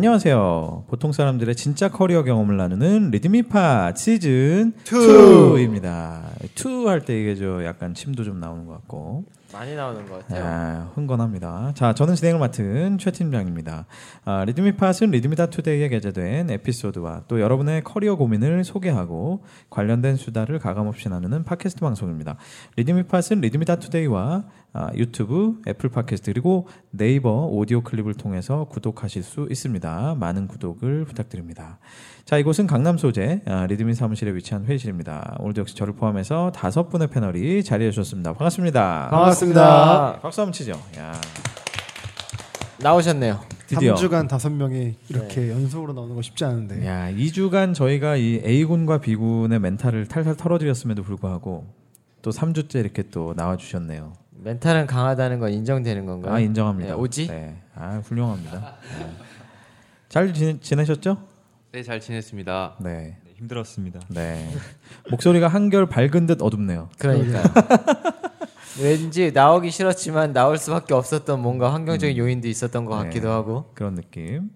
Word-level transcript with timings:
안녕하세요. 0.00 0.84
보통 0.88 1.10
사람들의 1.10 1.56
진짜 1.56 1.88
커리어 1.88 2.22
경험을 2.22 2.58
나누는 2.58 3.12
리드미팟 3.12 3.94
시즌 3.96 4.74
2입니다. 4.84 6.20
2 6.54 6.84
할 6.86 7.00
때 7.00 7.18
이게 7.18 7.34
저 7.34 7.64
약간 7.64 7.94
침도 7.94 8.22
좀 8.22 8.38
나오는 8.38 8.66
것 8.66 8.74
같고. 8.74 9.24
많이 9.52 9.74
나오는 9.74 10.06
것 10.08 10.26
같아요. 10.26 10.44
아, 10.44 10.90
흥건합니다. 10.94 11.72
자, 11.74 11.94
저는 11.94 12.14
진행을 12.14 12.40
맡은 12.40 12.98
최 12.98 13.10
팀장입니다. 13.10 13.86
아, 14.24 14.44
리드미팟은 14.44 15.10
리드미다 15.12 15.46
투데이에 15.46 15.88
게재된 15.88 16.50
에피소드와 16.50 17.22
또 17.28 17.40
여러분의 17.40 17.84
커리어 17.84 18.16
고민을 18.16 18.64
소개하고 18.64 19.44
관련된 19.70 20.16
수다를 20.16 20.58
가감없이 20.58 21.08
나누는 21.08 21.44
팟캐스트 21.44 21.80
방송입니다. 21.80 22.36
리드미팟은 22.76 23.40
리드미다 23.40 23.76
투데이와 23.76 24.44
아, 24.72 24.90
유튜브, 24.94 25.58
애플 25.66 25.88
팟캐스트 25.88 26.32
그리고 26.32 26.68
네이버 26.90 27.46
오디오 27.46 27.80
클립을 27.80 28.12
통해서 28.14 28.64
구독하실 28.64 29.22
수 29.22 29.46
있습니다. 29.50 30.16
많은 30.18 30.48
구독을 30.48 31.06
부탁드립니다. 31.06 31.78
자, 32.26 32.36
이곳은 32.36 32.66
강남 32.66 32.98
소재 32.98 33.40
아, 33.46 33.66
리드민 33.66 33.94
사무실에 33.94 34.34
위치한 34.34 34.66
회의실입니다. 34.66 35.36
오늘도 35.38 35.60
역시 35.62 35.76
저를 35.76 35.94
포함해서 35.94 36.52
다섯 36.52 36.90
분의 36.90 37.08
패널이 37.08 37.64
자리해 37.64 37.90
주셨습니다. 37.90 38.34
반갑습니다. 38.34 39.08
반갑습니다. 39.10 39.35
박수 40.22 40.40
한번 40.40 40.52
치죠. 40.52 40.72
야, 40.98 41.12
나오셨네요. 42.78 43.40
드디어. 43.66 43.94
3주간 43.94 44.28
다섯 44.28 44.50
명이 44.50 44.94
이렇게 45.08 45.50
연속으로 45.50 45.92
나오는 45.92 46.14
거 46.14 46.22
쉽지 46.22 46.44
않은데. 46.44 46.86
야, 46.86 47.10
2주간 47.10 47.74
저희가 47.74 48.16
이 48.16 48.40
A군과 48.44 48.98
B군의 49.00 49.58
멘탈을 49.58 50.06
탈탈 50.06 50.36
털어드렸음에도 50.36 51.02
불구하고 51.02 51.66
또 52.22 52.30
3주째 52.30 52.76
이렇게 52.76 53.02
또 53.10 53.34
나와 53.34 53.56
주셨네요. 53.56 54.12
멘탈은 54.42 54.86
강하다는 54.86 55.40
건 55.40 55.52
인정되는 55.52 56.06
건가요? 56.06 56.34
아, 56.34 56.38
인정합니다. 56.38 56.90
네, 56.90 56.96
오지? 56.96 57.26
네. 57.26 57.56
아, 57.74 58.00
훌륭합니다. 58.04 58.76
네. 58.98 59.10
잘 60.08 60.32
지내, 60.32 60.60
지내셨죠? 60.60 61.16
네, 61.72 61.82
잘 61.82 62.00
지냈습니다. 62.00 62.76
네. 62.80 63.18
네, 63.24 63.32
힘들었습니다. 63.38 64.00
네. 64.08 64.48
목소리가 65.10 65.48
한결 65.48 65.86
밝은 65.86 66.26
듯 66.26 66.42
어둡네요. 66.42 66.90
그러니까요. 66.98 67.42
왠지 68.80 69.32
나오기 69.32 69.70
싫었지만 69.70 70.32
나올 70.32 70.58
수밖에 70.58 70.92
없었던 70.94 71.40
뭔가 71.40 71.72
환경적인 71.72 72.16
요인도 72.16 72.48
있었던 72.48 72.84
것 72.84 72.98
네. 72.98 73.04
같기도 73.04 73.30
하고. 73.30 73.70
그런 73.74 73.94
느낌. 73.94 74.50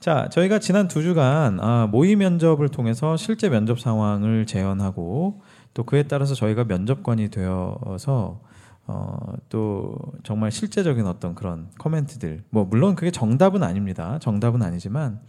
자, 0.00 0.28
저희가 0.30 0.58
지난 0.58 0.88
두 0.88 1.02
주간 1.02 1.60
아, 1.60 1.86
모의 1.86 2.16
면접을 2.16 2.68
통해서 2.68 3.16
실제 3.16 3.48
면접 3.48 3.78
상황을 3.78 4.46
재현하고 4.46 5.42
또 5.74 5.84
그에 5.84 6.04
따라서 6.04 6.34
저희가 6.34 6.64
면접관이 6.64 7.28
되어서 7.30 8.40
어, 8.86 9.18
또 9.50 9.96
정말 10.22 10.50
실제적인 10.50 11.06
어떤 11.06 11.34
그런 11.34 11.68
코멘트들. 11.78 12.44
뭐 12.48 12.64
물론 12.64 12.94
그게 12.94 13.10
정답은 13.10 13.62
아닙니다. 13.62 14.18
정답은 14.20 14.62
아니지만 14.62 15.20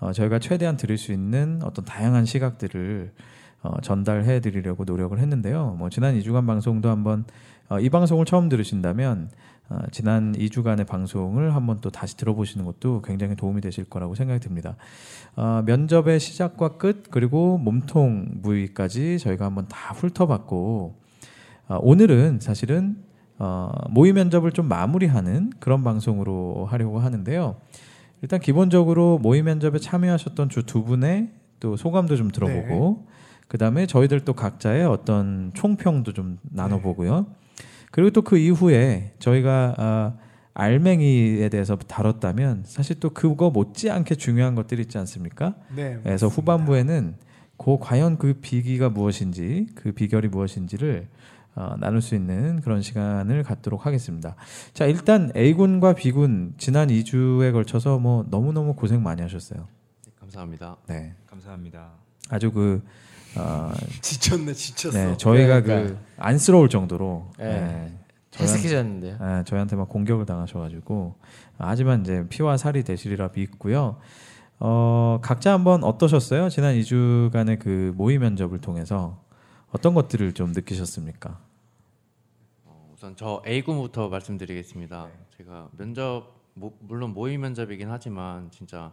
어, 0.00 0.12
저희가 0.12 0.38
최대한 0.38 0.76
드릴 0.76 0.98
수 0.98 1.12
있는 1.12 1.60
어떤 1.62 1.84
다양한 1.86 2.26
시각들을 2.26 3.12
어, 3.62 3.80
전달해 3.82 4.40
드리려고 4.40 4.84
노력을 4.84 5.18
했는데요. 5.18 5.76
뭐 5.78 5.88
지난 5.90 6.18
2주간 6.18 6.46
방송도 6.46 6.88
한번 6.88 7.24
어, 7.24 7.59
이 7.78 7.88
방송을 7.88 8.24
처음 8.24 8.48
들으신다면 8.48 9.30
어, 9.68 9.78
지난 9.92 10.32
2주간의 10.32 10.86
방송을 10.86 11.54
한번 11.54 11.80
또 11.80 11.90
다시 11.90 12.16
들어보시는 12.16 12.64
것도 12.66 13.02
굉장히 13.02 13.36
도움이 13.36 13.60
되실 13.60 13.84
거라고 13.84 14.16
생각이 14.16 14.40
듭니다. 14.40 14.76
어, 15.36 15.62
면접의 15.64 16.18
시작과 16.18 16.76
끝 16.78 17.04
그리고 17.10 17.56
몸통 17.58 18.40
부위까지 18.42 19.20
저희가 19.20 19.44
한번 19.44 19.68
다 19.68 19.94
훑어봤고 19.94 20.98
어, 21.68 21.78
오늘은 21.80 22.40
사실은 22.40 22.96
어, 23.38 23.70
모의 23.90 24.12
면접을 24.12 24.50
좀 24.50 24.66
마무리하는 24.66 25.52
그런 25.60 25.84
방송으로 25.84 26.66
하려고 26.68 26.98
하는데요. 26.98 27.56
일단 28.22 28.40
기본적으로 28.40 29.18
모의 29.18 29.42
면접에 29.42 29.78
참여하셨던 29.78 30.48
주 30.48 30.62
두 30.64 30.82
분의 30.82 31.30
또 31.60 31.76
소감도 31.76 32.16
좀 32.16 32.30
들어보고 32.30 33.06
그 33.46 33.56
다음에 33.58 33.86
저희들 33.86 34.20
또 34.24 34.32
각자의 34.34 34.84
어떤 34.84 35.52
총평도 35.54 36.12
좀 36.12 36.38
나눠보고요. 36.42 37.26
그리고 37.90 38.10
또 38.10 38.22
그 38.22 38.38
이후에 38.38 39.14
저희가 39.18 39.74
아, 39.78 40.14
알맹이에 40.54 41.48
대해서 41.48 41.76
다뤘다면 41.76 42.64
사실 42.66 42.98
또 43.00 43.10
그거 43.10 43.50
못지않게 43.50 44.16
중요한 44.16 44.54
것들이 44.54 44.82
있지 44.82 44.98
않습니까? 44.98 45.54
네. 45.74 45.98
그래서 46.02 46.26
후반부에는 46.28 47.14
그 47.56 47.78
과연 47.80 48.18
그 48.18 48.34
비기가 48.34 48.88
무엇인지 48.90 49.68
그 49.74 49.92
비결이 49.92 50.28
무엇인지를 50.28 51.08
어, 51.56 51.74
나눌 51.78 52.00
수 52.00 52.14
있는 52.14 52.60
그런 52.60 52.80
시간을 52.80 53.42
갖도록 53.42 53.86
하겠습니다. 53.86 54.36
자 54.72 54.86
일단 54.86 55.32
A군과 55.36 55.94
B군 55.94 56.54
지난 56.58 56.88
2주에 56.88 57.52
걸쳐서 57.52 57.98
뭐 57.98 58.24
너무 58.30 58.52
너무 58.52 58.74
고생 58.74 59.02
많이 59.02 59.20
하셨어요. 59.22 59.66
네, 60.06 60.12
감사합니다. 60.18 60.76
네, 60.86 61.14
감사합니다. 61.26 61.90
아주 62.28 62.52
그 62.52 62.82
어, 63.36 63.72
지쳤네, 64.00 64.52
지쳤어. 64.54 64.98
네, 64.98 65.16
저희가 65.16 65.62
그러니까요. 65.62 65.96
그 65.96 66.04
안쓰러울 66.16 66.68
정도로 66.68 67.30
네. 67.38 67.44
네, 67.44 67.98
저희한- 68.30 68.42
해석해졌는데요. 68.42 69.16
아, 69.20 69.44
저희한테 69.44 69.76
막 69.76 69.88
공격을 69.88 70.26
당하셔가지고 70.26 71.14
아, 71.58 71.68
하지만 71.68 72.00
이제 72.02 72.26
피와 72.28 72.56
살이 72.56 72.82
되시리라 72.82 73.30
믿고요. 73.34 73.98
어, 74.58 75.18
각자 75.22 75.52
한번 75.52 75.84
어떠셨어요? 75.84 76.48
지난 76.50 76.74
2주간의 76.76 77.58
그 77.60 77.92
모의 77.96 78.18
면접을 78.18 78.60
통해서 78.60 79.22
어떤 79.70 79.94
것들을 79.94 80.32
좀 80.34 80.52
느끼셨습니까? 80.52 81.38
어, 82.64 82.92
우선 82.94 83.14
저 83.16 83.42
A군부터 83.46 84.08
말씀드리겠습니다. 84.08 85.08
제가 85.38 85.68
면접 85.78 86.34
모- 86.54 86.76
물론 86.80 87.14
모의 87.14 87.38
면접이긴 87.38 87.88
하지만 87.90 88.50
진짜 88.50 88.92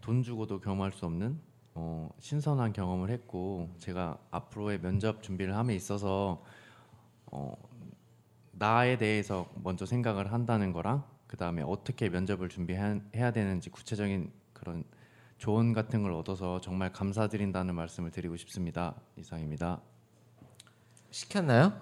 돈 0.00 0.22
주고도 0.22 0.60
경험할 0.60 0.92
수 0.92 1.04
없는 1.04 1.38
어, 1.74 2.08
신선한 2.20 2.72
경험을 2.72 3.10
했고 3.10 3.68
제가 3.78 4.16
앞으로의 4.30 4.80
면접 4.80 5.22
준비를 5.22 5.56
함에 5.56 5.74
있어서 5.74 6.42
어, 7.26 7.54
나에 8.52 8.96
대해서 8.96 9.46
먼저 9.62 9.84
생각을 9.84 10.32
한다는 10.32 10.72
거랑 10.72 11.02
그 11.26 11.36
다음에 11.36 11.62
어떻게 11.62 12.08
면접을 12.08 12.48
준비해야 12.48 13.32
되는지 13.32 13.70
구체적인 13.70 14.30
그런 14.52 14.84
조언 15.38 15.72
같은 15.72 16.02
걸 16.02 16.12
얻어서 16.12 16.60
정말 16.60 16.92
감사드린다는 16.92 17.74
말씀을 17.74 18.12
드리고 18.12 18.36
싶습니다. 18.36 18.94
이상입니다. 19.16 19.80
시켰나요? 21.10 21.72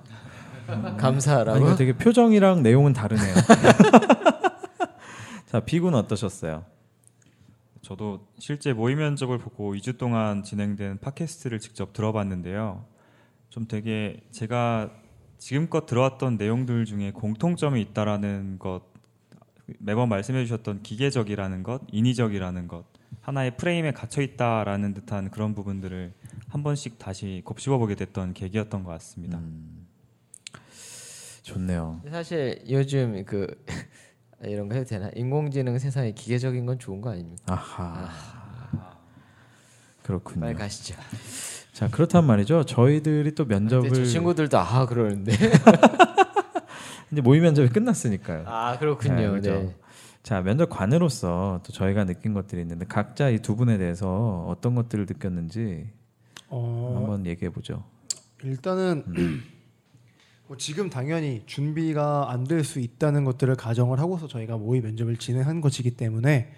감사하라고. 0.99 1.59
이거 1.59 1.77
되게 1.77 1.93
표정이랑 1.93 2.63
내용은 2.63 2.95
다르네요. 2.95 3.35
자, 5.47 5.61
비군 5.61 5.95
어떠셨어요? 5.95 6.65
저도 7.83 8.29
실제 8.39 8.73
모의 8.73 8.95
면접을 8.95 9.39
보고 9.39 9.75
2주 9.75 9.99
동안 9.99 10.45
진행된 10.45 10.99
팟캐스트를 11.01 11.59
직접 11.59 11.93
들어봤는데요. 11.93 12.87
좀 13.49 13.67
되게 13.67 14.21
제가 14.31 14.91
지금껏 15.37 15.85
들어왔던 15.85 16.37
내용들 16.37 16.85
중에 16.85 17.11
공통점이 17.11 17.81
있다라는 17.83 18.61
것 18.61 18.83
매번 19.79 20.09
말씀해 20.09 20.45
주셨던 20.45 20.83
기계적이라는 20.83 21.63
것, 21.63 21.83
인위적이라는 21.91 22.69
것, 22.69 22.85
하나의 23.21 23.57
프레임에 23.57 23.93
갇혀 23.93 24.23
있다라는 24.23 24.95
듯한 24.95 25.31
그런 25.31 25.55
부분들을 25.55 26.13
한 26.49 26.63
번씩 26.63 26.99
다시 26.99 27.43
곱씹어 27.45 27.79
보게 27.79 27.95
됐던 27.95 28.35
계기였던 28.35 28.85
것 28.85 28.91
같습니다. 28.93 29.39
음, 29.39 29.87
좋네요. 31.43 32.01
사실 32.11 32.63
요즘 32.69 33.25
그 33.25 33.47
이런 34.49 34.69
거 34.69 34.75
해도 34.75 34.89
되나? 34.89 35.11
인공지능 35.15 35.79
세상에 35.79 36.13
기계적인 36.13 36.67
건 36.67 36.79
좋은 36.79 37.01
거 37.01 37.11
아닙니까? 37.11 37.43
아하. 37.47 38.09
그렇군요. 40.03 40.41
빨리 40.41 40.55
가시죠. 40.55 40.97
자, 41.73 41.89
그렇단 41.89 42.25
말이죠. 42.27 42.65
저희들이 42.65 43.35
또 43.35 43.45
근데 43.47 43.55
면접을 43.61 43.93
저 43.93 44.05
친구들도 44.05 44.59
아 44.59 44.87
그러는데. 44.87 45.33
이제 47.13 47.21
모의 47.21 47.41
면접이 47.41 47.69
끝났으니까요. 47.69 48.45
아 48.47 48.79
그렇군요. 48.79 49.41
네, 49.41 49.41
네. 49.41 49.77
자 50.23 50.41
면접관으로서 50.41 51.61
또 51.65 51.73
저희가 51.73 52.05
느낀 52.05 52.33
것들이 52.33 52.63
있는데 52.63 52.87
각자 52.87 53.29
이 53.29 53.39
두 53.39 53.55
분에 53.57 53.77
대해서 53.77 54.45
어떤 54.49 54.75
것들을 54.75 55.07
느꼈는지 55.07 55.91
어, 56.49 56.95
한번 56.97 57.27
얘기해 57.27 57.51
보죠. 57.51 57.85
일단은 58.43 59.05
뭐 60.53 60.57
지금 60.59 60.91
당연히 60.91 61.43
준비가 61.47 62.31
안 62.31 62.45
될 62.45 62.63
수 62.63 62.79
있다는 62.79 63.25
것들을 63.25 63.55
가정을 63.55 63.99
하고서 63.99 64.29
저희가 64.29 64.59
모의 64.59 64.83
면접을 64.83 65.17
진행한 65.17 65.63
것이기 65.63 65.93
때문에 65.93 66.53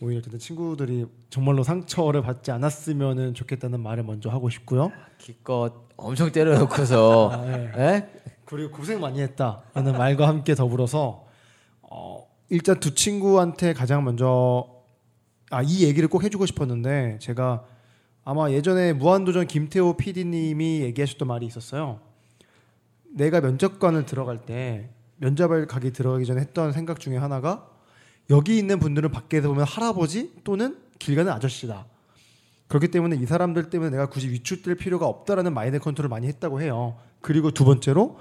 오히려 0.00 0.18
어쨌든 0.18 0.38
친구들이 0.38 1.06
정말로 1.30 1.62
상처를 1.62 2.20
받지 2.20 2.50
않았으면 2.50 3.32
좋겠다는 3.32 3.80
말을 3.80 4.04
먼저 4.04 4.28
하고 4.28 4.50
싶고요. 4.50 4.92
기껏 5.16 5.72
엄청 5.96 6.30
때려놓고서 6.30 7.30
아, 7.32 7.36
네. 7.46 7.72
에? 7.76 8.08
그리고 8.44 8.70
고생 8.70 9.00
많이 9.00 9.20
했다라는 9.22 9.92
말과 9.96 10.28
함께 10.28 10.54
더불어서 10.54 11.24
어, 11.80 12.26
일단 12.50 12.78
두 12.80 12.94
친구한테 12.94 13.72
가장 13.72 14.04
먼저 14.04 14.68
아 15.50 15.62
이 15.62 15.84
얘기를 15.86 16.06
꼭 16.10 16.22
해주고 16.22 16.44
싶었는데 16.44 17.18
제가 17.22 17.64
아마 18.24 18.50
예전에 18.50 18.92
무한도전 18.92 19.46
김태호 19.46 19.96
PD님이 19.96 20.80
얘기하셨던 20.82 21.26
말이 21.26 21.46
있었어요. 21.46 22.00
내가 23.14 23.40
면접관을 23.40 24.06
들어갈 24.06 24.38
때 24.44 24.90
면접을 25.16 25.66
가기 25.66 25.92
들어가기 25.92 26.26
전에 26.26 26.40
했던 26.40 26.72
생각 26.72 27.00
중에 27.00 27.16
하나가 27.16 27.68
여기 28.30 28.58
있는 28.58 28.78
분들은 28.78 29.10
밖에서 29.10 29.48
보면 29.48 29.64
할아버지 29.64 30.32
또는 30.44 30.76
길 30.98 31.16
가는 31.16 31.32
아저씨다. 31.32 31.86
그렇기 32.68 32.88
때문에 32.88 33.16
이 33.16 33.24
사람들 33.24 33.70
때문에 33.70 33.90
내가 33.90 34.06
굳이 34.06 34.28
위축될 34.28 34.76
필요가 34.76 35.06
없다라는 35.06 35.54
마인드 35.54 35.78
컨트롤을 35.78 36.08
많이 36.10 36.26
했다고 36.26 36.60
해요. 36.60 36.96
그리고 37.20 37.50
두 37.50 37.64
번째로 37.64 38.18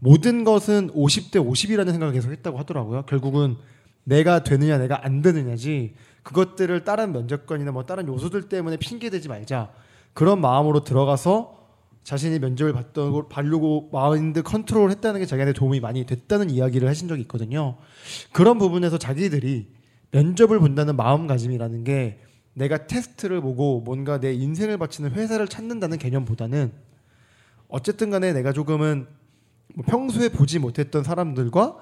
모든 0.00 0.44
것은 0.44 0.90
50대 0.90 1.36
50이라는 1.36 1.92
생각을 1.92 2.12
계속 2.12 2.30
했다고 2.30 2.58
하더라고요. 2.58 3.02
결국은 3.02 3.56
내가 4.02 4.42
되느냐 4.42 4.78
내가 4.78 5.04
안 5.06 5.22
되느냐지 5.22 5.94
그것들을 6.24 6.84
다른 6.84 7.12
면접관이나 7.12 7.70
뭐 7.70 7.86
다른 7.86 8.08
요소들 8.08 8.48
때문에 8.48 8.76
핑계 8.78 9.10
대지 9.10 9.28
말자. 9.28 9.70
그런 10.12 10.40
마음으로 10.40 10.84
들어가서 10.84 11.63
자신이 12.04 12.38
면접을 12.38 12.72
받던 12.74 13.28
받려고 13.30 13.88
마인드 13.90 14.42
컨트롤을 14.42 14.90
했다는 14.90 15.20
게 15.20 15.26
자기한테 15.26 15.54
도움이 15.54 15.80
많이 15.80 16.04
됐다는 16.04 16.50
이야기를 16.50 16.86
하신 16.86 17.08
적이 17.08 17.22
있거든요. 17.22 17.78
그런 18.30 18.58
부분에서 18.58 18.98
자기들이 18.98 19.72
면접을 20.10 20.60
본다는 20.60 20.96
마음가짐이라는 20.96 21.82
게 21.84 22.20
내가 22.52 22.86
테스트를 22.86 23.40
보고 23.40 23.80
뭔가 23.80 24.20
내 24.20 24.32
인생을 24.32 24.78
바치는 24.78 25.12
회사를 25.12 25.48
찾는다는 25.48 25.98
개념보다는 25.98 26.72
어쨌든 27.68 28.10
간에 28.10 28.32
내가 28.32 28.52
조금은 28.52 29.08
뭐 29.74 29.84
평소에 29.84 30.28
보지 30.28 30.58
못했던 30.58 31.02
사람들과 31.02 31.76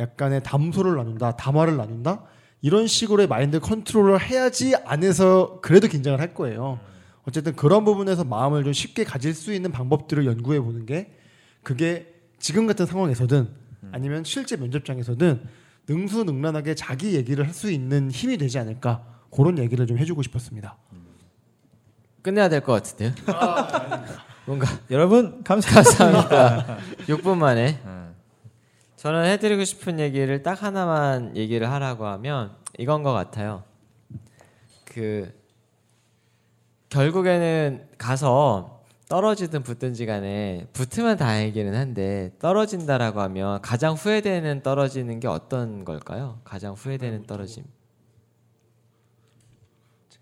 약간의 0.00 0.42
담소를 0.42 0.96
나눈다, 0.96 1.36
담화를 1.36 1.76
나눈다 1.76 2.24
이런 2.62 2.86
식으로의 2.86 3.28
마인드 3.28 3.60
컨트롤을 3.60 4.20
해야지 4.22 4.74
안에서 4.84 5.60
그래도 5.60 5.86
긴장을 5.86 6.18
할 6.18 6.34
거예요. 6.34 6.80
어쨌든 7.26 7.54
그런 7.54 7.84
부분에서 7.84 8.24
마음을 8.24 8.64
좀 8.64 8.72
쉽게 8.72 9.04
가질 9.04 9.34
수 9.34 9.52
있는 9.52 9.70
방법들을 9.72 10.26
연구해 10.26 10.60
보는 10.60 10.86
게 10.86 11.12
그게 11.62 12.14
지금 12.38 12.66
같은 12.66 12.86
상황에서든 12.86 13.48
아니면 13.92 14.24
실제 14.24 14.56
면접장에서든 14.56 15.42
능수능란하게 15.88 16.74
자기 16.74 17.14
얘기를 17.14 17.44
할 17.46 17.52
수 17.52 17.70
있는 17.70 18.10
힘이 18.10 18.36
되지 18.38 18.58
않을까 18.58 19.04
그런 19.30 19.58
얘기를 19.58 19.86
좀 19.86 19.98
해주고 19.98 20.22
싶었습니다. 20.22 20.76
끝내야 22.22 22.48
될 22.48 22.60
것 22.60 22.72
같은데요. 22.72 23.12
뭔가 24.46 24.66
여러분 24.90 25.42
감사합니다. 25.44 26.28
감사합니다. 26.28 26.78
6분 27.08 27.36
만에 27.36 27.78
저는 28.96 29.24
해드리고 29.26 29.64
싶은 29.64 29.98
얘기를 29.98 30.42
딱 30.42 30.62
하나만 30.62 31.36
얘기를 31.36 31.70
하라고 31.70 32.06
하면 32.06 32.52
이건 32.78 33.02
것 33.02 33.12
같아요. 33.12 33.64
그 34.84 35.32
결국에는 36.90 37.88
가서 37.98 38.82
떨어지든 39.08 39.62
붙든지 39.62 40.06
간에 40.06 40.66
붙으면 40.72 41.16
다행이기는 41.16 41.74
한데 41.74 42.32
떨어진다라고 42.38 43.20
하면 43.22 43.60
가장 43.60 43.94
후회되는 43.94 44.62
떨어지는 44.62 45.18
게 45.18 45.26
어떤 45.26 45.84
걸까요? 45.84 46.40
가장 46.44 46.74
후회되는 46.74 47.26
떨어짐. 47.26 47.64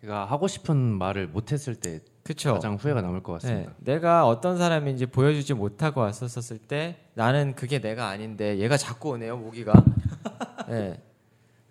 제가 0.00 0.24
하고 0.24 0.46
싶은 0.46 0.76
말을 0.76 1.26
못했을 1.26 1.74
때 1.74 2.00
그쵸? 2.22 2.54
가장 2.54 2.76
후회가 2.76 3.02
남을 3.02 3.22
것 3.22 3.32
같습니다. 3.34 3.70
네, 3.78 3.94
내가 3.94 4.26
어떤 4.26 4.56
사람인지 4.58 5.06
보여주지 5.06 5.54
못하고 5.54 6.02
왔었을 6.02 6.58
때 6.58 6.96
나는 7.14 7.54
그게 7.54 7.80
내가 7.80 8.08
아닌데 8.08 8.58
얘가 8.58 8.76
자꾸 8.76 9.10
오네요 9.10 9.36
모기가. 9.38 9.72
네. 10.68 11.02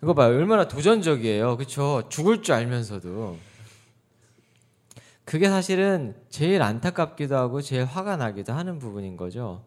이거 0.02 0.14
봐요 0.14 0.28
얼마나 0.36 0.68
도전적이에요, 0.68 1.56
그렇죠? 1.56 2.02
죽을 2.08 2.42
줄 2.42 2.54
알면서도 2.54 3.47
그게 5.28 5.50
사실은 5.50 6.14
제일 6.30 6.62
안타깝기도 6.62 7.36
하고 7.36 7.60
제일 7.60 7.84
화가 7.84 8.16
나기도 8.16 8.54
하는 8.54 8.78
부분인 8.78 9.18
거죠. 9.18 9.62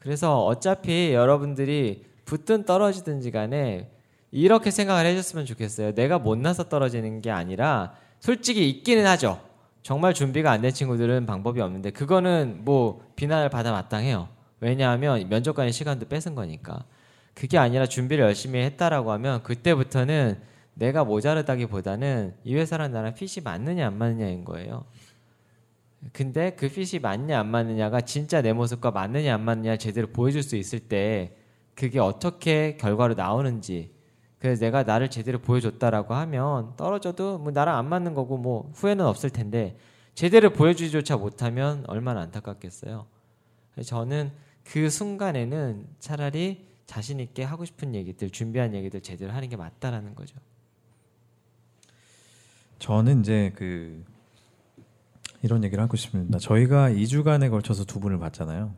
그래서 0.00 0.44
어차피 0.44 1.12
여러분들이 1.14 2.04
붙든 2.24 2.64
떨어지든지 2.64 3.30
간에 3.30 3.92
이렇게 4.32 4.72
생각을 4.72 5.06
해줬으면 5.06 5.46
좋겠어요. 5.46 5.94
내가 5.94 6.18
못나서 6.18 6.64
떨어지는 6.68 7.20
게 7.20 7.30
아니라 7.30 7.94
솔직히 8.18 8.68
있기는 8.68 9.06
하죠. 9.06 9.40
정말 9.84 10.14
준비가 10.14 10.50
안 10.50 10.62
된 10.62 10.72
친구들은 10.72 11.26
방법이 11.26 11.60
없는데 11.60 11.90
그거는 11.92 12.62
뭐 12.64 13.00
비난을 13.14 13.50
받아 13.50 13.70
마땅해요. 13.70 14.28
왜냐하면 14.58 15.28
면접관의 15.28 15.72
시간도 15.72 16.08
뺏은 16.08 16.34
거니까. 16.34 16.86
그게 17.34 17.56
아니라 17.56 17.86
준비를 17.86 18.24
열심히 18.24 18.62
했다라고 18.62 19.12
하면 19.12 19.44
그때부터는 19.44 20.40
내가 20.74 21.04
모자르다기보다는 21.04 22.34
이 22.42 22.56
회사랑 22.56 22.90
나랑 22.90 23.14
핏이 23.14 23.44
맞느냐 23.44 23.86
안 23.86 23.96
맞느냐인 23.96 24.44
거예요. 24.44 24.84
근데 26.12 26.50
그 26.50 26.68
핏이 26.68 27.00
맞냐 27.00 27.40
안 27.40 27.50
맞느냐가 27.50 28.00
진짜 28.02 28.42
내 28.42 28.52
모습과 28.52 28.90
맞느냐 28.90 29.34
안 29.34 29.44
맞느냐 29.44 29.76
제대로 29.76 30.06
보여줄 30.08 30.42
수 30.42 30.56
있을 30.56 30.80
때 30.80 31.36
그게 31.74 31.98
어떻게 31.98 32.76
결과로 32.76 33.14
나오는지 33.14 33.94
그래서 34.38 34.60
내가 34.60 34.82
나를 34.82 35.08
제대로 35.08 35.38
보여줬다라고 35.38 36.14
하면 36.14 36.76
떨어져도 36.76 37.38
뭐 37.38 37.50
나랑 37.50 37.78
안 37.78 37.88
맞는 37.88 38.14
거고 38.14 38.36
뭐 38.36 38.70
후회는 38.74 39.04
없을 39.04 39.30
텐데 39.30 39.76
제대로 40.14 40.50
보여주지조차 40.50 41.16
못하면 41.16 41.84
얼마나 41.88 42.20
안타깝겠어요. 42.20 43.06
저는 43.84 44.30
그 44.62 44.90
순간에는 44.90 45.86
차라리 45.98 46.68
자신 46.86 47.20
있게 47.20 47.42
하고 47.42 47.64
싶은 47.64 47.94
얘기들 47.94 48.30
준비한 48.30 48.74
얘기들 48.74 49.00
제대로 49.00 49.32
하는 49.32 49.48
게 49.48 49.56
맞다라는 49.56 50.14
거죠. 50.14 50.36
저는 52.78 53.20
이제 53.20 53.52
그 53.56 54.04
이런 55.44 55.62
얘기를 55.62 55.82
하고 55.84 55.96
싶습니다. 55.96 56.38
저희가 56.38 56.90
2주간에 56.90 57.50
걸쳐서 57.50 57.84
두 57.84 58.00
분을 58.00 58.18
봤잖아요. 58.18 58.74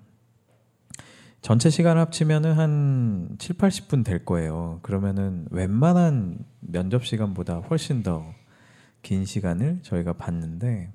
전체 1.41 1.71
시간 1.71 1.97
합치면은 1.97 2.55
한 2.55 3.37
7, 3.39 3.57
80분 3.57 4.05
될 4.05 4.25
거예요. 4.25 4.81
그러면은 4.83 5.47
웬만한 5.51 6.39
면접 6.61 7.07
시간보다 7.07 7.59
훨씬 7.59 8.03
더 8.03 8.35
긴 9.03 9.25
시간을 9.25 9.79
저희가 9.83 10.15
봤는데 10.15 10.91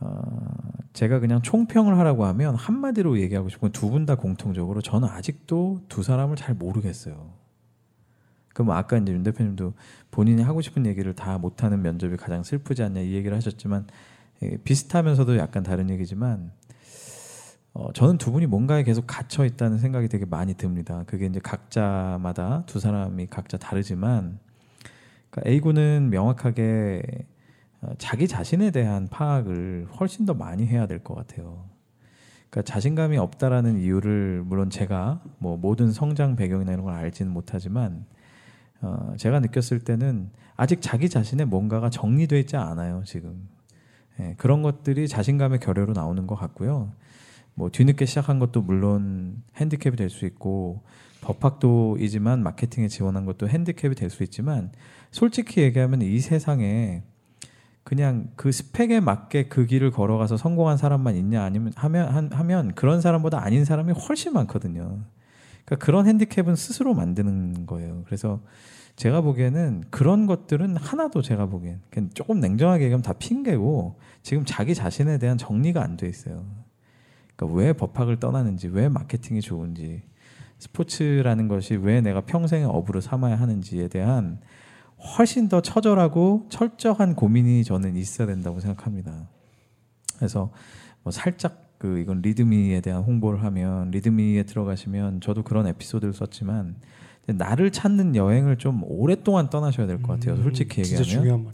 어, 0.00 0.22
제가 0.94 1.18
그냥 1.18 1.42
총평을 1.42 1.98
하라고 1.98 2.24
하면 2.24 2.54
한마디로 2.54 3.20
얘기하고 3.20 3.50
싶은 3.50 3.70
두 3.72 3.90
분 3.90 4.06
다 4.06 4.14
공통적으로 4.14 4.80
저는 4.80 5.06
아직도 5.08 5.82
두 5.90 6.02
사람을 6.02 6.36
잘 6.36 6.54
모르겠어요. 6.54 7.32
그럼 8.54 8.70
아까 8.70 8.96
이제 8.96 9.12
윤 9.12 9.22
대표님도 9.24 9.74
본인이 10.10 10.40
하고 10.42 10.62
싶은 10.62 10.86
얘기를 10.86 11.14
다 11.14 11.36
못하는 11.36 11.82
면접이 11.82 12.16
가장 12.16 12.42
슬프지 12.42 12.82
않냐 12.82 13.00
이 13.02 13.12
얘기를 13.12 13.36
하셨지만 13.36 13.86
예, 13.86 13.92
비슷하면서도 14.64 15.38
약간 15.38 15.62
다른 15.62 15.90
얘기지만 15.90 16.52
어, 17.72 17.92
저는 17.92 18.18
두 18.18 18.30
분이 18.30 18.46
뭔가에 18.46 18.84
계속 18.84 19.06
갇혀 19.06 19.44
있다는 19.44 19.78
생각이 19.78 20.08
되게 20.08 20.24
많이 20.24 20.54
듭니다. 20.54 21.02
그게 21.06 21.26
이제 21.26 21.40
각자마다 21.42 22.62
두 22.66 22.78
사람이 22.78 23.26
각자 23.26 23.56
다르지만 23.58 24.38
그러니까 25.30 25.50
A군은 25.50 26.10
명확하게 26.10 27.02
어, 27.82 27.92
자기 27.98 28.28
자신에 28.28 28.70
대한 28.70 29.08
파악을 29.08 29.88
훨씬 29.98 30.24
더 30.24 30.34
많이 30.34 30.66
해야 30.66 30.86
될 30.86 31.00
것 31.00 31.14
같아요. 31.14 31.68
그러니까 32.50 32.72
자신감이 32.72 33.18
없다라는 33.18 33.78
이유를 33.80 34.44
물론 34.46 34.70
제가 34.70 35.20
뭐 35.38 35.56
모든 35.56 35.90
성장 35.90 36.36
배경이나 36.36 36.72
이런 36.72 36.84
걸 36.84 36.94
알지는 36.94 37.32
못하지만 37.32 38.06
어, 38.80 39.14
제가 39.16 39.40
느꼈을 39.40 39.80
때는 39.80 40.30
아직 40.54 40.80
자기 40.80 41.08
자신의 41.08 41.46
뭔가가 41.46 41.90
정리되어 41.90 42.38
있지 42.38 42.56
않아요 42.56 43.02
지금 43.04 43.48
예, 44.20 44.34
그런 44.38 44.62
것들이 44.62 45.08
자신감의 45.08 45.60
결여로 45.60 45.92
나오는 45.92 46.26
것 46.26 46.34
같고요. 46.36 46.92
뭐 47.54 47.70
뒤늦게 47.70 48.04
시작한 48.06 48.38
것도 48.38 48.62
물론 48.62 49.42
핸디캡이 49.56 49.96
될 49.96 50.10
수 50.10 50.26
있고 50.26 50.82
법학도이지만 51.20 52.42
마케팅에 52.42 52.88
지원한 52.88 53.24
것도 53.24 53.48
핸디캡이 53.48 53.94
될 53.94 54.10
수 54.10 54.22
있지만 54.24 54.70
솔직히 55.10 55.62
얘기하면 55.62 56.02
이 56.02 56.18
세상에 56.20 57.02
그냥 57.82 58.28
그 58.36 58.50
스펙에 58.50 59.00
맞게 59.00 59.48
그 59.48 59.66
길을 59.66 59.90
걸어가서 59.90 60.36
성공한 60.36 60.76
사람만 60.76 61.16
있냐 61.16 61.42
아니면 61.44 61.72
하면 61.76 62.32
하면 62.32 62.74
그런 62.74 63.00
사람보다 63.00 63.42
아닌 63.44 63.64
사람이 63.64 63.92
훨씬 63.92 64.32
많거든요. 64.32 65.00
그러니까 65.64 65.84
그런 65.84 66.06
핸디캡은 66.06 66.56
스스로 66.56 66.94
만드는 66.94 67.66
거예요. 67.66 68.02
그래서 68.06 68.40
제가 68.96 69.22
보기에는 69.22 69.84
그런 69.90 70.26
것들은 70.26 70.76
하나도 70.76 71.22
제가 71.22 71.46
보기엔 71.46 71.80
조금 72.14 72.40
냉정하게 72.40 72.84
얘기하면 72.84 73.02
다 73.02 73.12
핑계고 73.12 73.98
지금 74.22 74.44
자기 74.44 74.74
자신에 74.74 75.18
대한 75.18 75.36
정리가 75.36 75.82
안 75.82 75.96
돼 75.96 76.08
있어요. 76.08 76.44
그러니까 77.34 77.58
왜 77.58 77.72
법학을 77.72 78.20
떠나는지, 78.20 78.68
왜 78.68 78.88
마케팅이 78.88 79.40
좋은지, 79.40 80.02
스포츠라는 80.58 81.48
것이 81.48 81.74
왜 81.74 82.00
내가 82.00 82.20
평생의 82.20 82.66
업으로 82.66 83.00
삼아야 83.00 83.36
하는지에 83.38 83.88
대한 83.88 84.40
훨씬 85.18 85.48
더 85.48 85.60
처절하고 85.60 86.46
철저한 86.48 87.16
고민이 87.16 87.64
저는 87.64 87.96
있어야 87.96 88.26
된다고 88.28 88.60
생각합니다. 88.60 89.28
그래서 90.16 90.52
뭐 91.02 91.10
살짝 91.10 91.63
그 91.84 91.98
이건 91.98 92.22
리드미에 92.22 92.80
대한 92.80 93.02
홍보를 93.02 93.42
하면 93.44 93.90
리드미에 93.90 94.44
들어가시면 94.44 95.20
저도 95.20 95.42
그런 95.42 95.66
에피소드를 95.66 96.14
썼지만 96.14 96.76
나를 97.26 97.72
찾는 97.72 98.16
여행을 98.16 98.56
좀 98.56 98.80
오랫동안 98.84 99.50
떠나셔야 99.50 99.86
될 99.86 100.00
것 100.00 100.14
같아요. 100.14 100.36
음, 100.36 100.42
솔직히 100.44 100.80
얘기하면. 100.80 101.04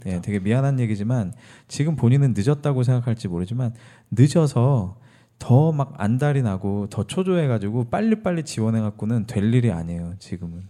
예, 0.05 0.21
되게 0.21 0.39
미안한 0.39 0.79
얘기지만 0.79 1.33
지금 1.67 1.97
본인은 1.97 2.33
늦었다고 2.33 2.83
생각할지 2.83 3.27
모르지만 3.27 3.73
늦어서 4.09 4.95
더 5.37 5.73
막 5.73 5.95
안달이 5.97 6.43
나고 6.43 6.87
더 6.89 7.05
초조해가지고 7.05 7.89
빨리빨리 7.89 8.43
지원해갖고는 8.43 9.27
될 9.27 9.53
일이 9.53 9.69
아니에요. 9.69 10.13
지금은 10.19 10.61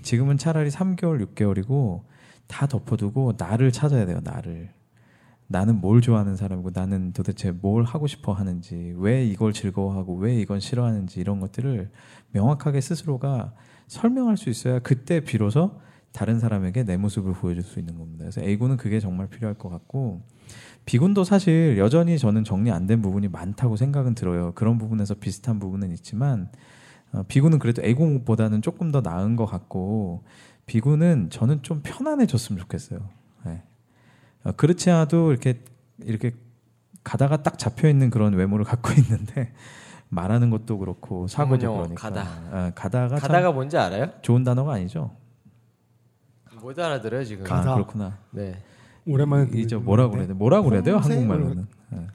지금은 0.00 0.38
차라리 0.38 0.70
3개월, 0.70 1.22
6개월이고 1.34 2.00
다 2.46 2.66
덮어두고 2.66 3.34
나를 3.36 3.70
찾아야 3.70 4.06
돼요. 4.06 4.20
나를. 4.24 4.70
나는 5.46 5.80
뭘 5.80 6.00
좋아하는 6.00 6.36
사람이고 6.36 6.70
나는 6.74 7.12
도대체 7.12 7.50
뭘 7.50 7.84
하고 7.84 8.06
싶어 8.06 8.32
하는지 8.32 8.94
왜 8.96 9.24
이걸 9.26 9.52
즐거워하고 9.52 10.16
왜 10.16 10.34
이건 10.40 10.60
싫어하는지 10.60 11.20
이런 11.20 11.40
것들을 11.40 11.90
명확하게 12.32 12.80
스스로가 12.80 13.52
설명할 13.86 14.36
수 14.36 14.48
있어야 14.48 14.78
그때 14.78 15.20
비로소 15.20 15.80
다른 16.12 16.38
사람에게 16.38 16.84
내 16.84 16.96
모습을 16.96 17.34
보여줄 17.34 17.62
수 17.62 17.78
있는 17.78 17.98
겁니다. 17.98 18.24
그래서 18.24 18.40
A군은 18.40 18.76
그게 18.76 19.00
정말 19.00 19.28
필요할 19.28 19.58
것 19.58 19.68
같고 19.68 20.22
B군도 20.86 21.24
사실 21.24 21.76
여전히 21.78 22.18
저는 22.18 22.44
정리 22.44 22.70
안 22.70 22.86
된 22.86 23.02
부분이 23.02 23.28
많다고 23.28 23.76
생각은 23.76 24.14
들어요. 24.14 24.52
그런 24.54 24.78
부분에서 24.78 25.14
비슷한 25.14 25.58
부분은 25.58 25.90
있지만 25.92 26.50
어, 27.12 27.22
B군은 27.28 27.58
그래도 27.58 27.82
A군보다는 27.82 28.62
조금 28.62 28.92
더 28.92 29.00
나은 29.00 29.36
것 29.36 29.46
같고 29.46 30.24
B군은 30.66 31.28
저는 31.30 31.62
좀 31.62 31.80
편안해졌으면 31.82 32.60
좋겠어요. 32.60 33.00
네. 33.46 33.62
어, 34.44 34.52
그렇지 34.52 34.90
않아도 34.90 35.30
이렇게 35.32 35.62
이렇게 35.98 36.32
가다가 37.02 37.42
딱 37.42 37.58
잡혀 37.58 37.88
있는 37.88 38.10
그런 38.10 38.34
외모를 38.34 38.64
갖고 38.64 38.90
있는데 38.98 39.52
말하는 40.08 40.50
것도 40.50 40.78
그렇고 40.78 41.26
사고도 41.26 41.72
그러니까 41.72 42.00
가다. 42.08 42.28
아, 42.52 42.72
가다가 42.74 43.08
참 43.08 43.18
가다가 43.18 43.52
뭔지 43.52 43.76
알아요? 43.76 44.10
좋은 44.22 44.44
단어가 44.44 44.74
아니죠. 44.74 45.10
못 46.60 46.78
알아들어요 46.78 47.24
지금. 47.24 47.44
가다. 47.44 47.72
아, 47.72 47.74
그렇구나. 47.74 48.18
네. 48.30 48.62
오랜만에 49.06 49.50
이제 49.54 49.76
뭐라고 49.76 50.12
그래야 50.12 50.26
돼? 50.28 50.32
뭐라고 50.32 50.68
그래야 50.68 50.82
돼요? 50.82 50.96
한국말로는. 50.96 51.66
예. 51.94 52.06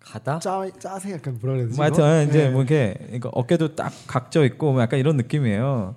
가다? 0.00 0.38
짜 0.38 0.62
짜세 0.78 1.12
약간 1.12 1.38
뭐라 1.40 1.54
그래야 1.54 1.66
되지? 1.66 1.76
뭐 1.76 1.84
하여튼? 1.84 2.04
아, 2.04 2.22
이제 2.22 2.44
네. 2.44 2.50
뭐 2.50 2.62
이렇게 2.62 2.96
이거 3.12 3.28
어깨도 3.34 3.74
딱 3.74 3.92
각져 4.06 4.44
있고 4.46 4.72
뭐 4.72 4.80
약간 4.80 4.98
이런 4.98 5.16
느낌이에요. 5.18 5.94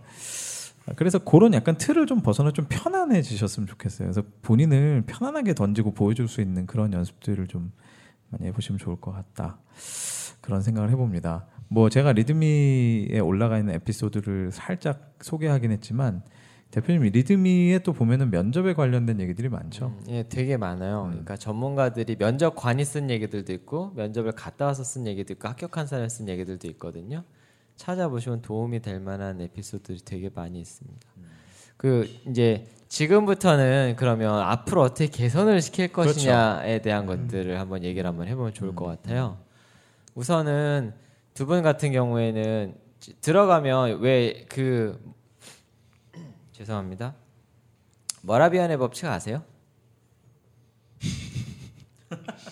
그래서 0.95 1.19
그런 1.19 1.53
약간 1.53 1.77
틀을 1.77 2.05
좀 2.05 2.21
벗어나 2.21 2.51
좀 2.51 2.65
편안해지셨으면 2.69 3.67
좋겠어요. 3.67 4.07
그래서 4.07 4.23
본인을 4.41 5.03
편안하게 5.05 5.53
던지고 5.53 5.93
보여줄 5.93 6.27
수 6.27 6.41
있는 6.41 6.65
그런 6.65 6.93
연습들을 6.93 7.47
좀 7.47 7.71
많이 8.29 8.47
해보시면 8.47 8.79
좋을 8.79 8.97
것 8.97 9.11
같다. 9.11 9.59
그런 10.41 10.61
생각을 10.61 10.89
해봅니다. 10.91 11.45
뭐 11.67 11.89
제가 11.89 12.13
리드미에 12.13 13.19
올라가 13.19 13.59
있는 13.59 13.75
에피소드를 13.75 14.51
살짝 14.51 15.15
소개하긴 15.21 15.71
했지만 15.71 16.23
대표님 16.71 17.05
이 17.05 17.09
리드미에 17.09 17.79
또 17.79 17.93
보면은 17.93 18.29
면접에 18.29 18.73
관련된 18.73 19.19
얘기들이 19.19 19.49
많죠. 19.49 19.87
음, 19.87 20.03
예, 20.09 20.25
되게 20.29 20.55
많아요. 20.55 21.05
음. 21.05 21.09
그러니까 21.09 21.35
전문가들이 21.35 22.15
면접관이 22.17 22.85
쓴 22.85 23.09
얘기들도 23.09 23.51
있고 23.53 23.91
면접을 23.95 24.33
갔다 24.33 24.65
와서 24.65 24.83
쓴 24.83 25.07
얘기도 25.07 25.33
있고 25.33 25.47
합격한 25.47 25.87
사람이 25.87 26.09
쓴 26.09 26.29
얘기들도 26.29 26.67
있거든요. 26.69 27.23
찾아보시면 27.79 28.41
도움이 28.41 28.81
될 28.81 28.99
만한 28.99 29.39
에피소드들이 29.39 29.99
되게 30.03 30.29
많이 30.33 30.59
있습니다. 30.59 31.07
그 31.77 32.09
이제 32.27 32.67
지금부터는 32.89 33.95
그러면 33.97 34.37
앞으로 34.41 34.81
어떻게 34.81 35.07
개선을 35.07 35.61
시킬 35.61 35.87
것이냐에 35.93 36.81
대한 36.81 37.05
것들을 37.05 37.57
한번 37.57 37.83
얘기를 37.85 38.05
한번 38.07 38.27
해보면 38.27 38.53
좋을 38.53 38.75
것 38.75 38.85
같아요. 38.85 39.37
우선은 40.15 40.93
두 41.33 41.45
분 41.45 41.61
같은 41.63 41.93
경우에는 41.93 42.75
지- 42.99 43.13
들어가면 43.21 44.01
왜 44.01 44.45
그 44.49 44.99
죄송합니다. 46.51 47.15
머라비안의 48.23 48.77
법칙 48.77 49.05
아세요? 49.05 49.41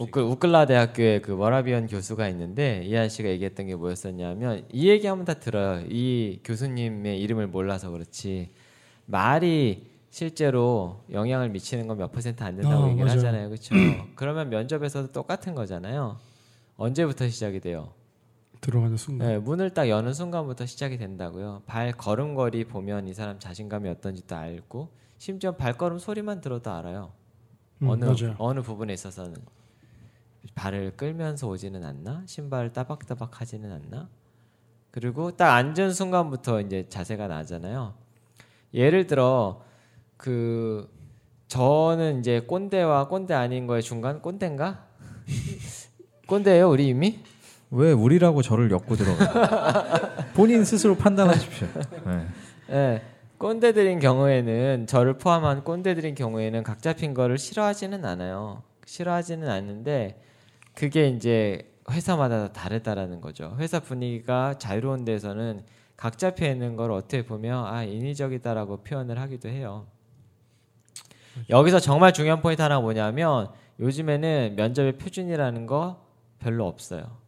우클, 0.00 0.22
우클라 0.22 0.64
대학교에 0.64 1.20
그 1.20 1.30
머라비안 1.32 1.86
교수가 1.86 2.26
있는데 2.30 2.82
이한 2.86 3.10
씨가 3.10 3.28
얘기했던 3.28 3.66
게 3.66 3.74
뭐였었냐면 3.76 4.64
이 4.72 4.88
얘기하면 4.88 5.26
다 5.26 5.34
들어요. 5.34 5.84
이 5.90 6.40
교수님의 6.42 7.20
이름을 7.20 7.48
몰라서 7.48 7.90
그렇지 7.90 8.48
말이 9.04 9.90
실제로 10.08 11.02
영향을 11.12 11.50
미치는 11.50 11.86
건 11.86 11.98
몇 11.98 12.10
퍼센트 12.12 12.42
안 12.42 12.56
된다고 12.56 12.84
아, 12.84 12.88
얘기를 12.88 13.04
맞아요. 13.04 13.18
하잖아요. 13.18 13.48
그렇죠? 13.50 13.74
그러면 14.16 14.48
면접에서도 14.48 15.12
똑같은 15.12 15.54
거잖아요. 15.54 16.16
언제부터 16.78 17.28
시작이 17.28 17.60
돼요? 17.60 17.92
들어가는 18.62 18.96
순간 18.96 19.28
네, 19.28 19.38
문을 19.38 19.74
딱 19.74 19.86
여는 19.90 20.14
순간부터 20.14 20.64
시작이 20.64 20.96
된다고요. 20.96 21.62
발 21.66 21.92
걸음걸이 21.92 22.64
보면 22.64 23.06
이 23.06 23.12
사람 23.12 23.38
자신감이 23.38 23.86
어떤지도 23.90 24.34
알고 24.34 24.88
심지어 25.18 25.52
발걸음 25.56 25.98
소리만 25.98 26.40
들어도 26.40 26.70
알아요. 26.70 27.12
음, 27.82 27.88
어느 27.88 28.04
맞아요. 28.06 28.34
어느 28.38 28.60
부분에 28.62 28.94
있어서는 28.94 29.34
발을 30.54 30.92
끌면서 30.96 31.48
오지는 31.48 31.84
않나 31.84 32.22
신발을 32.26 32.72
따박따박 32.72 33.40
하지는 33.40 33.72
않나 33.72 34.08
그리고 34.90 35.30
딱 35.30 35.54
앉은 35.54 35.92
순간부터 35.92 36.60
이제 36.60 36.86
자세가 36.88 37.28
나잖아요 37.28 37.94
예를 38.74 39.06
들어 39.06 39.62
그 40.16 40.88
저는 41.48 42.20
이제 42.20 42.40
꼰대와 42.40 43.08
꼰대 43.08 43.34
아닌 43.34 43.66
거의 43.66 43.82
중간 43.82 44.20
꼰대인가 44.20 44.86
꼰대예요 46.26 46.70
우리 46.70 46.88
이미 46.88 47.20
왜 47.70 47.92
우리라고 47.92 48.42
저를 48.42 48.70
엮고 48.70 48.96
들어가? 48.96 50.24
본인 50.34 50.64
스스로 50.64 50.96
판단하십시오. 50.96 51.68
네. 52.04 52.26
예 52.70 53.02
꼰대들인 53.38 54.00
경우에는 54.00 54.86
저를 54.86 55.18
포함한 55.18 55.64
꼰대들인 55.64 56.14
경우에는 56.14 56.62
각 56.62 56.82
잡힌 56.82 57.14
거를 57.14 57.38
싫어하지는 57.38 58.04
않아요. 58.04 58.62
싫어하지는 58.86 59.48
않는데 59.48 60.20
그게 60.80 61.08
이제 61.08 61.70
회사마다 61.90 62.48
다 62.48 62.52
다르다라는 62.54 63.20
거죠. 63.20 63.54
회사 63.58 63.80
분위기가 63.80 64.56
자유로운 64.56 65.04
데서는 65.04 65.62
각 65.94 66.16
잡혀 66.16 66.46
있는 66.50 66.74
걸 66.74 66.90
어떻게 66.90 67.22
보면 67.22 67.66
아 67.66 67.84
인위적이다라고 67.84 68.78
표현을 68.78 69.20
하기도 69.20 69.50
해요. 69.50 69.86
여기서 71.50 71.80
정말 71.80 72.14
중요한 72.14 72.40
포인트 72.40 72.62
하나 72.62 72.80
뭐냐면 72.80 73.50
요즘에는 73.78 74.54
면접의 74.56 74.96
표준이라는 74.96 75.66
거 75.66 76.02
별로 76.38 76.66
없어요. 76.66 77.18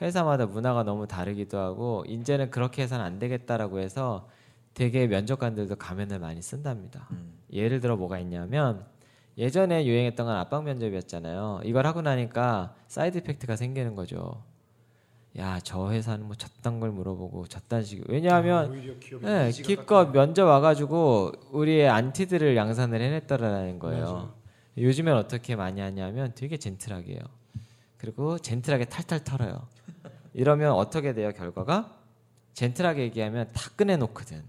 회사마다 0.00 0.46
문화가 0.46 0.82
너무 0.82 1.06
다르기도 1.06 1.60
하고 1.60 2.04
이제는 2.08 2.50
그렇게 2.50 2.82
해서는 2.82 3.04
안 3.04 3.20
되겠다라고 3.20 3.78
해서 3.78 4.28
되게 4.74 5.06
면접관들도 5.06 5.76
가면을 5.76 6.18
많이 6.18 6.42
쓴답니다. 6.42 7.08
예를 7.52 7.78
들어 7.78 7.96
뭐가 7.96 8.18
있냐면 8.18 8.84
예전에 9.38 9.86
유행했던 9.86 10.26
건 10.26 10.36
압박 10.36 10.64
면접이었잖아요. 10.64 11.60
이걸 11.64 11.86
하고 11.86 12.02
나니까 12.02 12.74
side 12.88 13.18
effect가 13.18 13.56
생기는 13.56 13.94
거죠. 13.94 14.42
야, 15.38 15.58
저 15.60 15.90
회사는 15.90 16.26
뭐 16.26 16.36
저딴 16.36 16.78
걸 16.80 16.90
물어보고 16.90 17.46
저딴 17.46 17.84
식. 17.84 18.04
왜냐하면 18.08 18.98
기업의 19.00 19.30
네, 19.30 19.50
기껏 19.50 20.10
면접 20.12 20.44
와가지고 20.46 21.32
우리의 21.52 21.88
안티들을 21.88 22.54
양산을 22.54 23.00
해냈더라는 23.00 23.78
거예요. 23.78 24.04
맞아요. 24.04 24.34
요즘엔 24.76 25.14
어떻게 25.14 25.56
많이 25.56 25.80
하냐면 25.80 26.32
되게 26.34 26.58
젠틀하게 26.58 27.12
해요. 27.14 27.20
그리고 27.96 28.38
젠틀하게 28.38 28.86
탈탈 28.86 29.24
털어요. 29.24 29.68
이러면 30.34 30.72
어떻게 30.72 31.14
돼요? 31.14 31.32
결과가 31.32 31.96
젠틀하게 32.52 33.02
얘기하면 33.04 33.48
다 33.54 33.70
꺼내놓거든. 33.76 34.42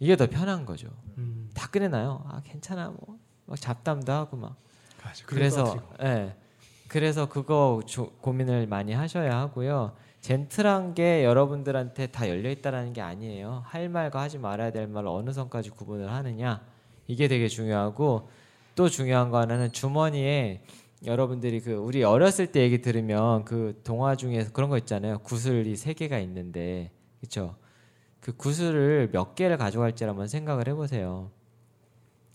이게 0.00 0.16
더 0.16 0.26
편한 0.26 0.64
거죠. 0.64 0.88
음, 1.18 1.50
다 1.54 1.68
꺼내놔요. 1.68 2.24
아 2.28 2.40
괜찮아 2.44 2.88
뭐. 2.88 3.18
막 3.46 3.60
잡담도 3.60 4.12
하고 4.12 4.36
막. 4.36 4.56
맞아. 5.04 5.24
그래서 5.26 5.76
예. 6.02 6.34
그래서 6.88 7.28
그거 7.28 7.80
조- 7.86 8.10
고민을 8.20 8.66
많이 8.66 8.92
하셔야 8.92 9.38
하고요. 9.38 9.92
젠틀한 10.20 10.94
게 10.94 11.24
여러분들한테 11.24 12.08
다 12.08 12.28
열려 12.28 12.50
있다라는 12.50 12.92
게 12.92 13.00
아니에요. 13.00 13.62
할 13.66 13.88
말과 13.88 14.20
하지 14.20 14.38
말아야 14.38 14.70
될 14.70 14.86
말을 14.86 15.08
어느 15.08 15.30
선까지 15.32 15.70
구분을 15.70 16.12
하느냐 16.12 16.62
이게 17.08 17.26
되게 17.28 17.48
중요하고 17.48 18.28
또 18.76 18.88
중요한 18.88 19.30
거 19.30 19.38
하나는 19.38 19.72
주머니에 19.72 20.62
여러분들이 21.04 21.60
그 21.60 21.72
우리 21.72 22.04
어렸을 22.04 22.46
때 22.46 22.60
얘기 22.60 22.80
들으면 22.80 23.44
그 23.44 23.80
동화 23.82 24.14
중에서 24.14 24.52
그런 24.52 24.70
거 24.70 24.78
있잖아요. 24.78 25.18
구슬이 25.18 25.74
세 25.76 25.94
개가 25.94 26.18
있는데 26.20 26.92
그렇죠. 27.20 27.56
그 28.20 28.36
구슬을 28.36 29.10
몇 29.12 29.34
개를 29.34 29.56
가져갈지 29.56 30.04
한번 30.04 30.28
생각을 30.28 30.68
해보세요. 30.68 31.30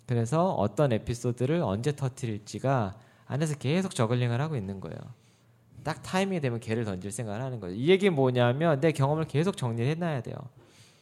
그래서 0.07 0.53
어떤 0.53 0.93
에피소드를 0.93 1.61
언제 1.61 1.95
터트릴지가 1.95 2.95
안에서 3.25 3.55
계속 3.55 3.93
저글링을 3.93 4.39
하고 4.41 4.55
있는 4.55 4.79
거예요. 4.79 4.97
딱 5.83 6.01
타이밍이 6.01 6.41
되면 6.41 6.59
개를 6.59 6.85
던질 6.85 7.11
생각을 7.11 7.41
하는 7.41 7.59
거죠. 7.59 7.75
이 7.75 7.89
얘기 7.89 8.09
뭐냐면 8.09 8.79
내 8.79 8.91
경험을 8.91 9.25
계속 9.25 9.57
정리를 9.57 9.89
해놔야 9.91 10.21
돼요. 10.21 10.35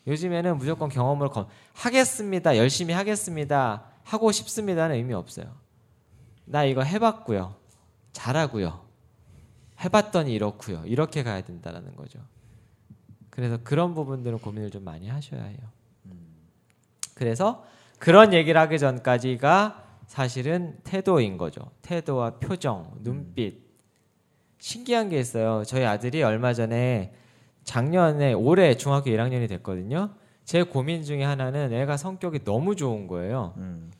요즘에는 0.07 0.57
무조건 0.57 0.89
경험을 0.89 1.29
검, 1.29 1.47
하겠습니다. 1.73 2.57
열심히 2.57 2.93
하겠습니다. 2.93 3.85
하고 4.03 4.31
싶습니다는 4.31 4.95
의미 4.95 5.13
없어요. 5.13 5.55
나 6.45 6.63
이거 6.63 6.81
해봤고요. 6.81 7.55
잘하고요. 8.11 8.85
해봤더니 9.83 10.33
이렇고요. 10.33 10.83
이렇게 10.85 11.23
가야 11.23 11.41
된다라는 11.41 11.95
거죠. 11.95 12.19
그래서 13.29 13.57
그런 13.63 13.93
부분들은 13.93 14.39
고민을 14.39 14.71
좀 14.71 14.83
많이 14.83 15.09
하셔야 15.09 15.43
해요. 15.43 15.59
그래서 17.15 17.65
그런 17.99 18.33
얘기를 18.33 18.59
하기 18.61 18.79
전까지가 18.79 19.83
사실은 20.07 20.77
태도인 20.83 21.37
거죠. 21.37 21.71
태도와 21.81 22.31
표정, 22.39 22.91
눈빛. 23.01 23.65
신기한 24.59 25.09
게 25.09 25.19
있어요. 25.19 25.63
저희 25.65 25.83
아들이 25.85 26.23
얼마 26.23 26.53
전에 26.53 27.13
작년에 27.63 28.33
올해 28.33 28.77
중학교 28.77 29.09
1학년이 29.09 29.49
됐거든요. 29.49 30.11
제 30.43 30.63
고민 30.63 31.03
중에 31.03 31.23
하나는 31.23 31.73
애가 31.73 31.97
성격이 31.97 32.43
너무 32.43 32.75
좋은 32.75 33.07
거예요. 33.07 33.53
음. 33.57 33.91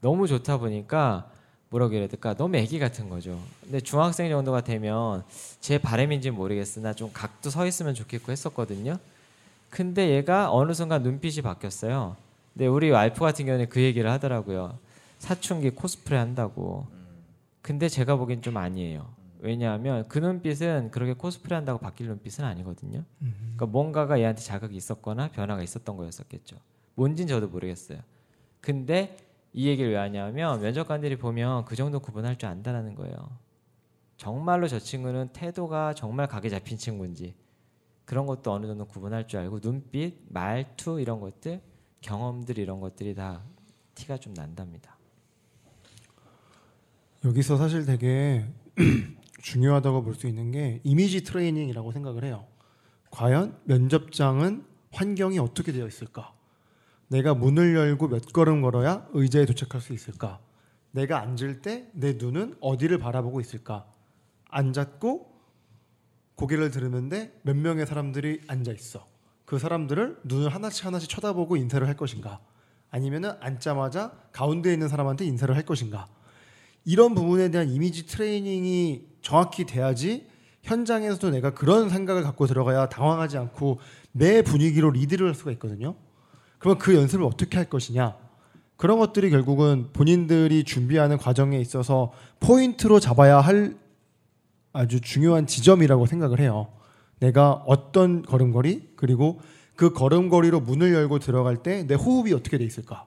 너무 0.00 0.26
좋다 0.26 0.58
보니까 0.58 1.28
뭐라고 1.68 1.94
해야 1.94 2.06
될까 2.08 2.34
너무 2.34 2.56
애기 2.56 2.78
같은 2.78 3.08
거죠. 3.08 3.38
근데 3.62 3.80
중학생 3.80 4.28
정도가 4.28 4.62
되면 4.62 5.24
제 5.60 5.78
바람인지 5.78 6.30
는 6.30 6.36
모르겠으나 6.36 6.92
좀 6.92 7.10
각도 7.12 7.50
서 7.50 7.66
있으면 7.66 7.94
좋겠고 7.94 8.32
했었거든요. 8.32 8.96
근데 9.68 10.10
얘가 10.10 10.52
어느 10.52 10.72
순간 10.72 11.02
눈빛이 11.02 11.42
바뀌었어요. 11.42 12.16
근데 12.60 12.68
우리 12.68 12.90
와이프 12.90 13.20
같은 13.20 13.46
경우는 13.46 13.70
그 13.70 13.80
얘기를 13.80 14.10
하더라고요. 14.10 14.78
사춘기 15.16 15.70
코스프레 15.70 16.18
한다고. 16.18 16.86
근데 17.62 17.88
제가 17.88 18.16
보기엔 18.16 18.42
좀 18.42 18.58
아니에요. 18.58 19.14
왜냐하면 19.38 20.06
그 20.08 20.18
눈빛은 20.18 20.90
그렇게 20.90 21.14
코스프레 21.14 21.54
한다고 21.54 21.78
바뀔 21.78 22.08
눈빛은 22.08 22.44
아니거든요. 22.44 23.02
그러니까 23.54 23.64
뭔가가 23.64 24.20
얘한테 24.20 24.42
자극이 24.42 24.76
있었거나 24.76 25.30
변화가 25.30 25.62
있었던 25.62 25.96
거였었겠죠. 25.96 26.58
뭔진 26.96 27.26
저도 27.26 27.48
모르겠어요. 27.48 28.00
근데 28.60 29.16
이 29.54 29.66
얘기를 29.66 29.92
왜 29.92 29.96
하냐면 29.96 30.60
면접관들이 30.60 31.16
보면 31.16 31.64
그 31.64 31.76
정도 31.76 31.98
구분할 31.98 32.36
줄 32.36 32.50
안다라는 32.50 32.94
거예요. 32.94 33.38
정말로 34.18 34.68
저 34.68 34.78
친구는 34.78 35.28
태도가 35.32 35.94
정말 35.94 36.26
각에 36.26 36.50
잡힌 36.50 36.76
친구인지 36.76 37.34
그런 38.04 38.26
것도 38.26 38.52
어느 38.52 38.66
정도 38.66 38.84
구분할 38.84 39.26
줄 39.26 39.40
알고 39.40 39.60
눈빛, 39.60 40.18
말투 40.28 41.00
이런 41.00 41.20
것들, 41.20 41.62
경험들 42.00 42.58
이런 42.58 42.80
것들이 42.80 43.14
다 43.14 43.42
티가 43.94 44.16
좀 44.18 44.34
난답니다. 44.34 44.96
여기서 47.24 47.56
사실 47.56 47.84
되게 47.84 48.46
중요하다고 49.42 50.02
볼 50.02 50.14
수 50.14 50.26
있는 50.26 50.50
게 50.50 50.80
이미지 50.84 51.22
트레이닝이라고 51.22 51.92
생각을 51.92 52.24
해요. 52.24 52.46
과연 53.10 53.58
면접장은 53.64 54.64
환경이 54.92 55.38
어떻게 55.38 55.72
되어 55.72 55.86
있을까? 55.86 56.32
내가 57.08 57.34
문을 57.34 57.74
열고 57.74 58.08
몇 58.08 58.32
걸음 58.32 58.62
걸어야 58.62 59.06
의자에 59.12 59.44
도착할 59.46 59.80
수 59.80 59.92
있을까? 59.92 60.40
내가 60.92 61.20
앉을 61.20 61.60
때 61.62 61.90
내 61.92 62.14
눈은 62.14 62.56
어디를 62.60 62.98
바라보고 62.98 63.40
있을까? 63.40 63.86
앉았고 64.48 65.30
고개를 66.36 66.70
들으는데 66.70 67.38
몇 67.42 67.56
명의 67.56 67.86
사람들이 67.86 68.40
앉아 68.46 68.72
있어. 68.72 69.06
그 69.50 69.58
사람들을 69.58 70.20
눈을 70.22 70.54
하나씩 70.54 70.86
하나씩 70.86 71.08
쳐다보고 71.08 71.56
인사를 71.56 71.84
할 71.84 71.96
것인가? 71.96 72.38
아니면은 72.88 73.32
앉자마자 73.40 74.12
가운데 74.30 74.72
있는 74.72 74.86
사람한테 74.86 75.24
인사를 75.24 75.52
할 75.56 75.64
것인가? 75.64 76.06
이런 76.84 77.16
부분에 77.16 77.50
대한 77.50 77.68
이미지 77.68 78.06
트레이닝이 78.06 79.08
정확히 79.22 79.64
돼야지 79.64 80.28
현장에서도 80.62 81.30
내가 81.30 81.50
그런 81.50 81.88
생각을 81.88 82.22
갖고 82.22 82.46
들어가야 82.46 82.88
당황하지 82.90 83.38
않고 83.38 83.80
내 84.12 84.42
분위기로 84.42 84.92
리드를 84.92 85.26
할 85.26 85.34
수가 85.34 85.50
있거든요. 85.50 85.96
그러면 86.60 86.78
그 86.78 86.94
연습을 86.94 87.24
어떻게 87.24 87.56
할 87.56 87.68
것이냐? 87.68 88.14
그런 88.76 89.00
것들이 89.00 89.30
결국은 89.30 89.88
본인들이 89.92 90.62
준비하는 90.62 91.18
과정에 91.18 91.58
있어서 91.58 92.12
포인트로 92.38 93.00
잡아야 93.00 93.40
할 93.40 93.76
아주 94.72 95.00
중요한 95.00 95.48
지점이라고 95.48 96.06
생각을 96.06 96.38
해요. 96.38 96.68
내가 97.20 97.52
어떤 97.66 98.22
걸음걸이 98.22 98.92
그리고 98.96 99.40
그 99.76 99.92
걸음걸이로 99.92 100.60
문을 100.60 100.92
열고 100.92 101.18
들어갈 101.20 101.58
때 101.62 101.86
내 101.86 101.94
호흡이 101.94 102.32
어떻게 102.32 102.58
돼 102.58 102.64
있을까? 102.64 103.06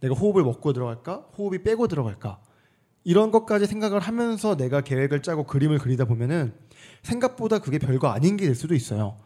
내가 0.00 0.14
호흡을 0.14 0.42
먹고 0.44 0.72
들어갈까? 0.72 1.26
호흡이 1.38 1.62
빼고 1.62 1.88
들어갈까? 1.88 2.38
이런 3.04 3.30
것까지 3.30 3.66
생각을 3.66 4.00
하면서 4.00 4.56
내가 4.56 4.80
계획을 4.80 5.22
짜고 5.22 5.44
그림을 5.44 5.78
그리다 5.78 6.04
보면은 6.04 6.52
생각보다 7.02 7.60
그게 7.60 7.78
별거 7.78 8.08
아닌 8.08 8.36
게 8.36 8.46
될 8.46 8.54
수도 8.54 8.74
있어요. 8.74 9.16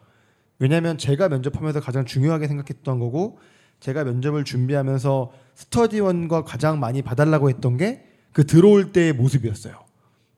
왜냐하면 0.59 0.99
제가 0.99 1.29
면접하면서 1.31 1.81
가장 1.81 2.05
중요하게 2.05 2.47
생각했던 2.47 2.99
거고 2.99 3.39
제가 3.81 4.05
면접을 4.05 4.45
준비하면서 4.45 5.33
스터디원과 5.55 6.45
가장 6.45 6.79
많이 6.79 7.03
봐달라고 7.03 7.49
했던 7.51 7.77
게 7.77 8.07
그 8.33 8.47
들어올 8.47 8.93
때의 8.93 9.13
모습이었어요. 9.15 9.75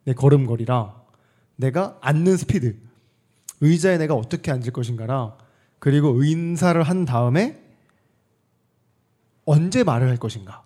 내 0.05 0.15
걸음걸이랑 0.15 0.95
내가 1.57 1.99
앉는 2.01 2.39
스피드, 2.39 2.77
의자에 3.63 3.97
내가 3.97 4.15
어떻게 4.15 4.51
앉을 4.51 4.73
것인가랑 4.73 5.39
그리고 5.79 6.23
인사를 6.23 6.81
한 6.83 7.05
다음에 7.07 7.61
언제 9.45 9.83
말을 9.83 10.09
할 10.09 10.17
것인가. 10.19 10.63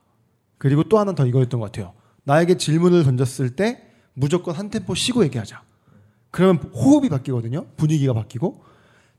그리고 0.59 0.83
또 0.85 0.99
하나 0.99 1.15
더 1.15 1.27
이거였던 1.27 1.61
것 1.61 1.67
같아요. 1.67 1.93
나에게 2.25 2.57
질문을 2.57 3.05
던졌을 3.05 3.51
때 3.55 3.83
무조건 4.15 4.55
한 4.55 4.71
템포 4.71 4.95
쉬고 4.95 5.23
얘기하자. 5.25 5.63
그러면 6.31 6.57
호흡이 6.75 7.09
바뀌거든요. 7.09 7.67
분위기가 7.77 8.13
바뀌고 8.13 8.65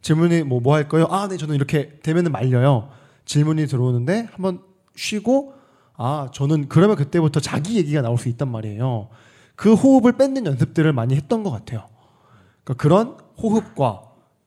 질문이 0.02 0.44
뭐 0.44 0.60
뭐 0.60 0.76
할 0.76 0.88
거예요? 0.90 1.08
아, 1.10 1.28
네, 1.28 1.38
저는 1.38 1.56
이렇게 1.56 2.00
되면은 2.02 2.32
말려요. 2.32 2.90
질문이 3.26 3.68
들어오는데 3.68 4.28
한번 4.32 4.62
쉬고 4.96 5.54
아, 5.96 6.30
저는 6.34 6.68
그러면 6.70 6.96
그때부터 6.96 7.40
자기 7.40 7.78
얘기가 7.78 8.02
나올 8.02 8.18
수 8.18 8.30
있단 8.30 8.50
말이에요. 8.50 9.10
그 9.56 9.74
호흡을 9.74 10.14
뺏는 10.18 10.46
연습들을 10.46 10.92
많이 10.94 11.16
했던 11.16 11.44
것 11.44 11.50
같아요. 11.52 11.88
그러니까 12.64 12.82
그런 12.82 13.18
호흡과 13.42 14.04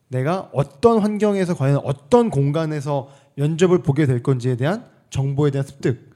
내가 0.07 0.49
어떤 0.53 0.99
환경에서 0.99 1.55
과연 1.55 1.77
어떤 1.83 2.29
공간에서 2.29 3.09
면접을 3.35 3.81
보게 3.81 4.05
될 4.05 4.21
건지에 4.21 4.57
대한 4.57 4.85
정보에 5.09 5.51
대한 5.51 5.65
습득 5.65 6.11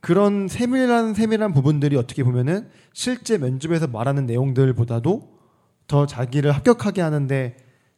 그런 0.00 0.48
세밀한 0.48 1.14
세밀한 1.14 1.52
부분들이 1.52 1.96
어떻게 1.96 2.24
보면은 2.24 2.70
실제 2.92 3.36
면접에서 3.36 3.86
말하는 3.86 4.26
내용들보다도 4.26 5.38
더 5.86 6.06
자기를 6.06 6.52
합격하게 6.52 7.02
하는데 7.02 7.56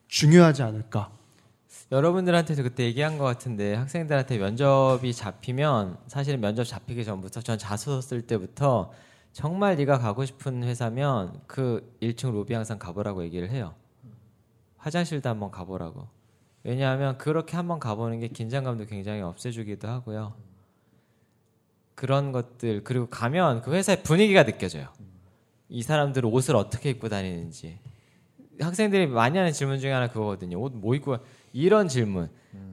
중요하지 0.09 0.63
않을까. 0.63 1.11
여러분들한테도 1.93 2.63
그때 2.63 2.85
얘기한 2.85 3.19
것 3.19 3.25
같은데 3.25 3.75
학생들한테 3.75 4.39
면접이 4.39 5.13
잡히면 5.13 5.99
사실은 6.07 6.41
면접 6.41 6.65
잡히기 6.65 7.05
전부터 7.05 7.43
전 7.43 7.59
자소서 7.59 8.01
쓸 8.01 8.23
때부터 8.23 8.91
정말 9.33 9.77
네가 9.77 9.99
가고 9.99 10.25
싶은 10.25 10.65
회사면 10.65 11.41
그 11.47 11.97
1층 12.01 12.33
로비 12.33 12.55
항상 12.55 12.79
가보라고 12.79 13.23
얘기를 13.25 13.51
해요. 13.51 13.75
화장실도 14.83 15.29
한번 15.29 15.51
가보라고. 15.51 16.09
왜냐하면 16.65 17.17
그렇게 17.17 17.57
한번 17.57 17.79
가보는 17.79 18.21
게 18.21 18.29
긴장감도 18.29 18.87
굉장히 18.87 19.21
없애주기도 19.23 19.89
하고요. 19.89 20.35
그런 21.95 22.33
것들 22.33 22.83
그리고 22.85 23.07
가면 23.07 23.63
그 23.63 23.73
회사의 23.73 24.03
분위기가 24.03 24.45
느껴져요. 24.45 24.89
이 25.69 25.83
사람들은 25.83 26.29
옷을 26.29 26.57
어떻게 26.57 26.91
입고 26.91 27.09
다니는지 27.09 27.79
학생들이 28.61 29.07
많이 29.07 29.39
하는 29.39 29.53
질문 29.53 29.79
중에 29.79 29.93
하나 29.93 30.09
그거거든요. 30.09 30.61
옷 30.61 30.73
뭐 30.75 30.95
입고 30.95 31.19
이런 31.53 31.89
질문. 31.89 32.29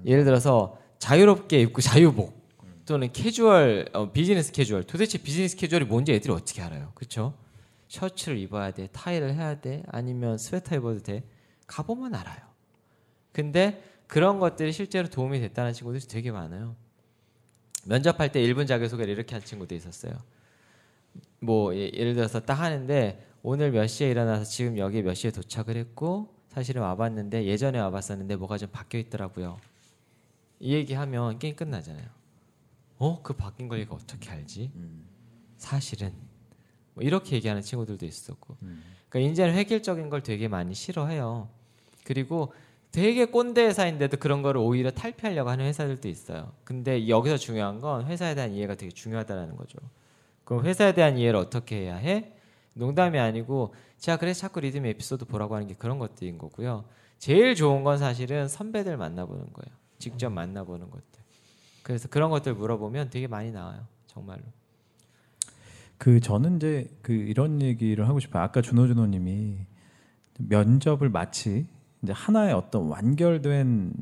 예를 0.05 0.23
들어서 0.23 0.77
자유롭게 0.97 1.61
입고 1.61 1.81
자유복 1.81 2.37
또는 2.85 3.11
캐주얼 3.11 3.89
어, 3.93 4.11
비즈니스 4.11 4.51
캐주얼. 4.51 4.83
도대체 4.83 5.19
비즈니스 5.19 5.55
캐주얼이 5.55 5.85
뭔지 5.85 6.11
애들이 6.11 6.33
어떻게 6.33 6.61
알아요? 6.63 6.91
그렇죠? 6.95 7.33
셔츠를 7.87 8.37
입어야 8.39 8.71
돼, 8.71 8.87
타이를 8.91 9.33
해야 9.35 9.59
돼, 9.59 9.83
아니면 9.87 10.37
스웨터 10.37 10.75
입어도 10.75 11.01
돼. 11.01 11.23
가보면 11.69 12.15
알아요. 12.15 12.39
근데 13.32 13.82
그런 14.08 14.39
것들이 14.39 14.73
실제로 14.73 15.08
도움이 15.08 15.39
됐다는 15.39 15.71
친구들이 15.73 16.05
되게 16.08 16.32
많아요. 16.32 16.75
면접할 17.86 18.32
때 18.32 18.41
1분 18.41 18.67
자기소개를 18.67 19.13
이렇게 19.13 19.36
한 19.36 19.43
친구도 19.43 19.75
있었어요. 19.75 20.13
뭐 21.39 21.73
예- 21.75 21.91
예를 21.93 22.15
들어서 22.15 22.39
딱 22.41 22.55
하는데 22.55 23.25
오늘 23.43 23.71
몇 23.71 23.88
시에 23.88 24.10
일어나서 24.10 24.43
지금 24.43 24.77
여기 24.77 25.01
몇 25.01 25.13
시에 25.13 25.32
도착을 25.32 25.77
했고 25.77 26.34
사실은 26.49 26.82
와봤는데 26.82 27.45
예전에 27.45 27.79
와봤었는데 27.79 28.36
뭐가 28.36 28.58
좀 28.58 28.69
바뀌어 28.71 28.99
있더라고요. 28.99 29.60
이 30.60 30.73
얘기하면 30.73 31.39
게임 31.39 31.55
끝나잖아요. 31.55 32.05
어? 32.97 33.21
그 33.21 33.34
바뀐 33.34 33.67
걸 33.69 33.79
얘가 33.79 33.95
어떻게 33.95 34.29
알지? 34.29 34.71
사실은 35.58 36.13
뭐 36.95 37.03
이렇게 37.03 37.36
얘기하는 37.36 37.62
친구들도 37.62 38.05
있었고 38.05 38.58
그러니까 39.08 39.29
인제는 39.29 39.53
획일적인 39.53 40.10
걸 40.10 40.21
되게 40.23 40.47
많이 40.47 40.73
싫어해요. 40.73 41.49
그리고 42.03 42.53
되게 42.91 43.25
꼰대 43.25 43.65
회사인데도 43.65 44.17
그런 44.17 44.41
거를 44.41 44.62
오히려 44.62 44.89
탈피하려고 44.91 45.49
하는 45.49 45.65
회사들도 45.65 46.07
있어요. 46.07 46.51
근데 46.63 47.07
여기서 47.07 47.38
중요한 47.38 47.79
건 47.79 48.05
회사에 48.07 48.33
대한 48.33 48.51
이해가 48.51 48.75
되게 48.75 48.91
중요하다는 48.91 49.55
거죠. 49.57 49.77
그럼 50.43 50.65
회사에 50.65 50.93
대한 50.93 51.17
이해를 51.17 51.39
어떻게 51.39 51.81
해야 51.81 51.95
해? 51.95 52.33
농담이 52.73 53.19
아니고 53.19 53.75
제가 53.97 54.17
그래서 54.17 54.41
자꾸 54.41 54.62
리듬 54.62 54.85
에피소드 54.85 55.25
보라고 55.25 55.55
하는 55.55 55.67
게 55.67 55.75
그런 55.75 55.99
것들인 55.99 56.38
거고요. 56.38 56.85
제일 57.19 57.53
좋은 57.53 57.83
건 57.83 57.97
사실은 57.97 58.47
선배들 58.47 58.97
만나보는 58.97 59.53
거예요. 59.53 59.77
직접 59.99 60.29
만나보는 60.29 60.89
것들. 60.89 61.21
그래서 61.83 62.07
그런 62.07 62.29
것들 62.31 62.55
물어보면 62.55 63.09
되게 63.09 63.27
많이 63.27 63.51
나와요. 63.51 63.85
정말로. 64.07 64.41
그 65.97 66.19
저는 66.21 66.55
이제 66.55 66.89
그 67.01 67.12
이런 67.12 67.62
얘기를 67.62 68.07
하고 68.07 68.19
싶어요. 68.19 68.41
아까 68.41 68.62
준호 68.62 68.88
준호님이 68.88 69.57
면접을 70.38 71.09
마치 71.09 71.67
이제 72.01 72.13
하나의 72.13 72.53
어떤 72.53 72.88
완결된 72.88 73.93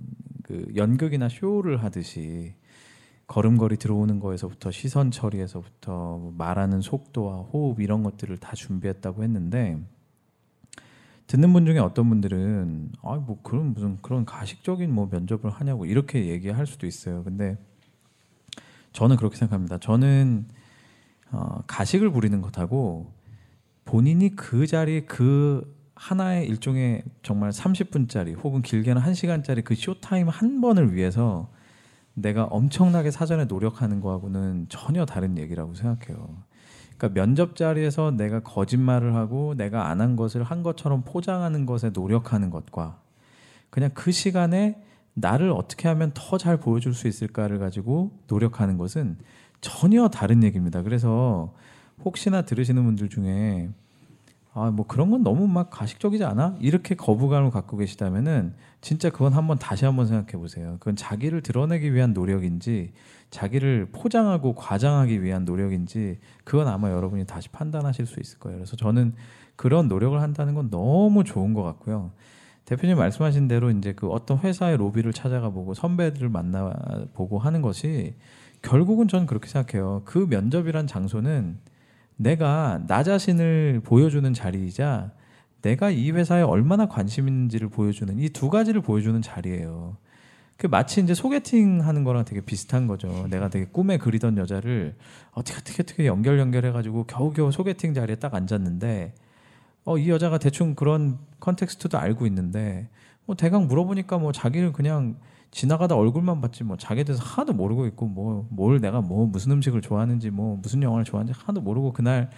그 0.43 0.67
연극이나 0.75 1.29
쇼를 1.29 1.83
하듯이 1.83 2.53
걸음걸이 3.27 3.77
들어오는 3.77 4.19
거에서부터 4.19 4.71
시선 4.71 5.11
처리에서부터 5.11 6.17
뭐 6.17 6.33
말하는 6.37 6.81
속도와 6.81 7.37
호흡 7.41 7.81
이런 7.81 8.03
것들을 8.03 8.37
다 8.37 8.53
준비했다고 8.55 9.23
했는데 9.23 9.77
듣는 11.27 11.51
분 11.51 11.65
중에 11.65 11.79
어떤 11.79 12.07
분들은 12.07 12.93
아 13.01 13.15
뭐 13.15 13.41
그런 13.43 13.73
무슨 13.73 13.97
그런 13.97 14.23
가식적인 14.25 14.93
뭐 14.93 15.09
면접을 15.11 15.49
하냐고 15.49 15.85
이렇게 15.85 16.27
얘기할 16.27 16.65
수도 16.65 16.87
있어요. 16.87 17.23
근데 17.23 17.57
저는 18.93 19.17
그렇게 19.17 19.35
생각합니다. 19.35 19.77
저는 19.77 20.47
어, 21.31 21.61
가식을 21.67 22.11
부리는 22.11 22.41
것하고 22.41 23.11
본인이 23.83 24.35
그 24.35 24.65
자리 24.67 25.05
그 25.05 25.76
하나의 25.97 26.47
일종의 26.47 27.03
정말 27.23 27.49
30분짜리 27.51 28.35
혹은 28.43 28.61
길게는 28.61 29.01
1시간짜리 29.01 29.63
그 29.63 29.75
쇼타임 29.75 30.29
한 30.29 30.61
번을 30.61 30.93
위해서 30.93 31.49
내가 32.13 32.45
엄청나게 32.45 33.11
사전에 33.11 33.45
노력하는 33.45 34.01
거하고는 34.01 34.67
전혀 34.69 35.05
다른 35.05 35.37
얘기라고 35.37 35.73
생각해요. 35.75 36.43
그러니까 36.97 37.19
면접 37.19 37.55
자리에서 37.55 38.11
내가 38.11 38.39
거짓말을 38.41 39.15
하고 39.15 39.53
내가 39.55 39.89
안 39.89 40.01
한 40.01 40.15
것을 40.15 40.43
한 40.43 40.63
것처럼 40.63 41.03
포장하는 41.03 41.65
것에 41.65 41.91
노력하는 41.91 42.49
것과 42.49 42.99
그냥 43.69 43.91
그 43.93 44.11
시간에 44.11 44.81
나를 45.13 45.51
어떻게 45.51 45.87
하면 45.87 46.11
더 46.13 46.37
잘 46.37 46.57
보여줄 46.57 46.93
수 46.93 47.07
있을까를 47.07 47.59
가지고 47.59 48.11
노력하는 48.27 48.77
것은 48.77 49.17
전혀 49.61 50.07
다른 50.07 50.43
얘기입니다. 50.43 50.83
그래서 50.83 51.53
혹시나 52.05 52.43
들으시는 52.43 52.83
분들 52.83 53.09
중에 53.09 53.69
아, 54.59 54.71
뭐 54.71 54.87
그런 54.87 55.11
건 55.11 55.21
너무 55.21 55.47
막 55.47 55.69
가식적이지 55.69 56.23
않아? 56.23 56.55
이렇게 56.59 56.95
거부감을 56.95 57.51
갖고 57.51 57.77
계시다면은 57.77 58.55
진짜 58.81 59.11
그건 59.11 59.33
한번 59.33 59.59
다시 59.59 59.85
한번 59.85 60.07
생각해 60.07 60.31
보세요. 60.31 60.77
그건 60.79 60.95
자기를 60.95 61.43
드러내기 61.43 61.93
위한 61.93 62.13
노력인지 62.13 62.91
자기를 63.29 63.89
포장하고 63.91 64.55
과장하기 64.55 65.21
위한 65.21 65.45
노력인지 65.45 66.17
그건 66.43 66.67
아마 66.69 66.89
여러분이 66.89 67.27
다시 67.27 67.49
판단하실 67.49 68.07
수 68.07 68.19
있을 68.19 68.39
거예요. 68.39 68.57
그래서 68.57 68.75
저는 68.75 69.13
그런 69.55 69.87
노력을 69.87 70.19
한다는 70.19 70.55
건 70.55 70.71
너무 70.71 71.23
좋은 71.23 71.53
것 71.53 71.61
같고요. 71.61 72.11
대표님 72.65 72.97
말씀하신 72.97 73.47
대로 73.47 73.69
이제 73.69 73.93
그 73.93 74.07
어떤 74.07 74.39
회사의 74.39 74.77
로비를 74.77 75.13
찾아가 75.13 75.51
보고 75.51 75.75
선배들을 75.75 76.29
만나 76.29 76.73
보고 77.13 77.37
하는 77.37 77.61
것이 77.61 78.15
결국은 78.63 79.07
저는 79.07 79.27
그렇게 79.27 79.47
생각해요. 79.47 80.01
그 80.03 80.25
면접이란 80.27 80.87
장소는 80.87 81.59
내가 82.17 82.81
나 82.87 83.03
자신을 83.03 83.81
보여주는 83.83 84.31
자리이자 84.33 85.11
내가 85.61 85.89
이 85.89 86.11
회사에 86.11 86.41
얼마나 86.41 86.87
관심 86.87 87.27
있는지를 87.27 87.69
보여주는 87.69 88.17
이 88.19 88.29
두 88.29 88.49
가지를 88.49 88.81
보여주는 88.81 89.21
자리예요. 89.21 89.97
그 90.57 90.65
마치 90.67 91.01
이제 91.01 91.13
소개팅 91.13 91.85
하는 91.85 92.03
거랑 92.03 92.25
되게 92.25 92.41
비슷한 92.41 92.87
거죠. 92.87 93.27
내가 93.29 93.49
되게 93.49 93.65
꿈에 93.65 93.97
그리던 93.97 94.37
여자를 94.37 94.95
어떻게 95.31 95.57
어떻게 95.59 95.83
어떻게 95.83 96.05
연결 96.07 96.39
연결해가지고 96.39 97.05
겨우겨우 97.05 97.51
소개팅 97.51 97.93
자리에 97.93 98.15
딱 98.15 98.33
앉았는데 98.33 99.13
어, 99.87 99.97
이 99.97 100.09
여자가 100.09 100.37
대충 100.37 100.75
그런 100.75 101.17
컨텍스트도 101.39 101.97
알고 101.97 102.25
있는데 102.27 102.89
뭐 103.25 103.35
대강 103.35 103.67
물어보니까 103.67 104.17
뭐 104.17 104.31
자기를 104.33 104.73
그냥 104.73 105.15
지나가다 105.51 105.95
얼굴만 105.95 106.41
봤지 106.41 106.65
뭐 106.65 106.75
자기에 106.75 107.05
대해서 107.05 107.23
하나도 107.23 107.53
모르고 107.53 107.85
있고 107.87 108.05
뭐 108.07 108.45
뭘 108.49 108.81
내가 108.81 108.99
뭐 109.01 109.25
무슨 109.27 109.53
음식을 109.53 109.81
좋아하는지 109.81 110.29
뭐 110.29 110.57
무슨 110.61 110.83
영화를 110.83 111.05
좋아하는지 111.05 111.39
하나도 111.39 111.61
모르고 111.61 111.93
그날 111.93 112.29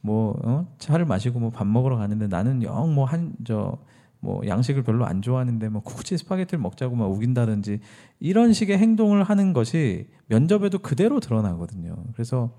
뭐 0.00 0.34
어? 0.44 0.66
차를 0.78 1.04
마시고 1.04 1.40
뭐 1.40 1.50
밥 1.50 1.66
먹으러 1.66 1.96
가는데 1.98 2.26
나는 2.28 2.62
영 2.62 2.94
뭐 2.94 3.04
한 3.04 3.34
저 3.44 3.78
뭐 4.20 4.40
양식을 4.46 4.84
별로 4.84 5.04
안 5.04 5.20
좋아하는데 5.20 5.68
뭐 5.68 5.82
굳이 5.82 6.16
스파게티를 6.16 6.58
먹자고 6.62 6.96
막 6.96 7.10
우긴다든지 7.10 7.80
이런 8.20 8.54
식의 8.54 8.78
행동을 8.78 9.22
하는 9.22 9.52
것이 9.52 10.08
면접에도 10.28 10.78
그대로 10.78 11.20
드러나거든요. 11.20 11.94
그래서 12.14 12.50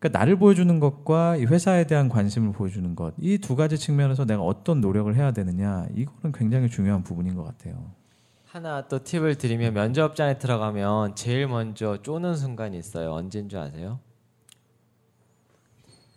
그러니까 0.00 0.18
나를 0.18 0.36
보여주는 0.36 0.80
것과 0.80 1.36
이 1.36 1.44
회사에 1.44 1.84
대한 1.86 2.08
관심을 2.08 2.52
보여주는 2.52 2.96
것 2.96 3.12
이 3.20 3.38
두 3.38 3.54
가지 3.54 3.76
측면에서 3.78 4.24
내가 4.24 4.42
어떤 4.42 4.80
노력을 4.80 5.14
해야 5.14 5.30
되느냐 5.32 5.86
이거는 5.94 6.32
굉장히 6.32 6.68
중요한 6.70 7.04
부분인 7.04 7.34
것 7.36 7.44
같아요. 7.44 7.92
하나 8.46 8.88
또 8.88 9.04
팁을 9.04 9.36
드리면 9.36 9.74
면접장에 9.74 10.38
들어가면 10.38 11.14
제일 11.14 11.46
먼저 11.46 11.98
쪼는 12.02 12.34
순간이 12.34 12.76
있어요. 12.78 13.12
언제인 13.12 13.48
줄 13.48 13.60
아세요? 13.60 14.00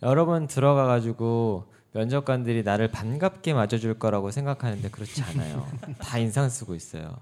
여러분 0.02 0.46
들어가 0.46 0.86
가지고 0.86 1.66
면접관들이 1.92 2.62
나를 2.64 2.88
반갑게 2.90 3.54
맞아줄 3.54 3.98
거라고 3.98 4.30
생각하는데 4.30 4.88
그렇지 4.90 5.22
않아요. 5.22 5.66
다 6.00 6.18
인상 6.18 6.48
쓰고 6.48 6.74
있어요. 6.74 7.16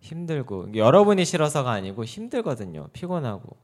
힘들고 0.00 0.74
여러분이 0.74 1.24
싫어서가 1.24 1.70
아니고 1.70 2.04
힘들거든요. 2.04 2.88
피곤하고 2.92 3.56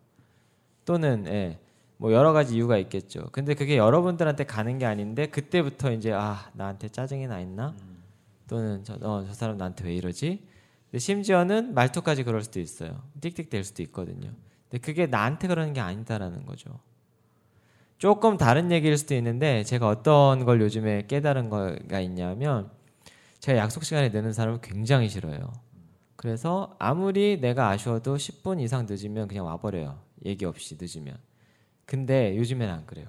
또는 0.85 1.25
예, 1.29 1.59
뭐 1.99 2.13
여러 2.13 2.33
가지 2.33 2.55
이유가 2.55 2.77
있겠죠. 2.79 3.29
근데 3.33 3.55
그게 3.55 3.77
여러분들한테 3.77 4.45
가는 4.45 4.79
게 4.79 4.85
아닌데 4.85 5.27
그때부터 5.27 5.93
이제 5.93 6.13
아 6.13 6.51
나한테 6.53 6.89
짜증이 6.89 7.27
나 7.27 7.41
있나? 7.41 7.75
또는 8.49 8.85
저, 8.85 8.95
어, 9.01 9.25
저 9.27 9.33
사람 9.33 9.57
나한테 9.57 9.85
왜 9.85 9.95
이러지? 9.95 10.43
근데 10.91 10.99
심지어는 10.99 11.75
말투까지 11.75 12.25
그럴 12.25 12.43
수도 12.43 12.61
있어요. 12.61 13.03
띡띡 13.21 13.51
될 13.51 13.65
수도 13.65 13.83
있거든요. 13.85 14.31
근데 14.69 14.85
그게 14.85 15.07
나한테 15.07 15.49
그러는 15.49 15.73
게 15.73 15.81
아니다라는 15.81 16.47
거죠. 16.47 16.79
조금 17.99 18.37
다른 18.37 18.71
얘기일 18.71 18.99
수도 18.99 19.15
있는데 19.15 19.65
제가 19.65 19.89
어떤 19.89 20.45
걸 20.45 20.61
요즘에 20.61 21.07
깨달은 21.07 21.49
거가 21.49 22.01
있냐면 22.01 22.71
제가 23.41 23.59
약속 23.59 23.85
시간에 23.85 24.11
내는 24.11 24.33
사람을 24.33 24.61
굉장히 24.61 25.09
싫어요. 25.09 25.51
그래서 26.17 26.77
아무리 26.79 27.41
내가 27.41 27.69
아쉬워도 27.71 28.17
10분 28.17 28.61
이상 28.61 28.87
늦으면 28.89 29.29
그냥 29.29 29.47
와버려요. 29.47 29.99
얘기 30.25 30.45
없이 30.45 30.77
늦으면. 30.79 31.17
근데 31.87 32.37
요즘엔 32.37 32.69
안 32.69 32.85
그래요. 32.87 33.07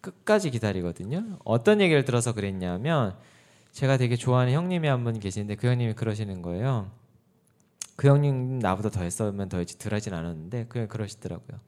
끝까지 0.00 0.50
기다리거든요. 0.50 1.38
어떤 1.44 1.80
얘기를 1.80 2.04
들어서 2.04 2.32
그랬냐면 2.32 3.16
제가 3.72 3.96
되게 3.96 4.16
좋아하는 4.16 4.52
형님이 4.52 4.88
한 4.88 5.04
분 5.04 5.18
계시는데 5.18 5.56
그 5.56 5.66
형님이 5.68 5.94
그러시는 5.94 6.42
거예요. 6.42 6.90
그 7.96 8.08
형님 8.08 8.58
나보다 8.58 8.90
더 8.90 9.02
했으면 9.02 9.48
더 9.48 9.58
했지 9.58 9.78
덜하진 9.78 10.14
않았는데 10.14 10.66
그냥 10.68 10.88
그러시더라고요. 10.88 11.58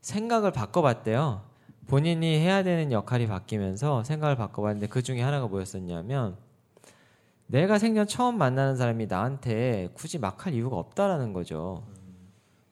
생각을 0.00 0.52
바꿔봤대요. 0.52 1.42
본인이 1.86 2.38
해야 2.38 2.62
되는 2.62 2.92
역할이 2.92 3.26
바뀌면서 3.26 4.04
생각을 4.04 4.36
바꿔봤는데 4.36 4.88
그 4.88 5.02
중에 5.02 5.22
하나가 5.22 5.46
뭐였었냐면 5.48 6.36
내가 7.46 7.78
생전 7.78 8.06
처음 8.06 8.36
만나는 8.36 8.76
사람이 8.76 9.06
나한테 9.06 9.88
굳이 9.94 10.18
막 10.18 10.46
할 10.46 10.52
이유가 10.54 10.76
없다라는 10.76 11.32
거죠. 11.32 11.82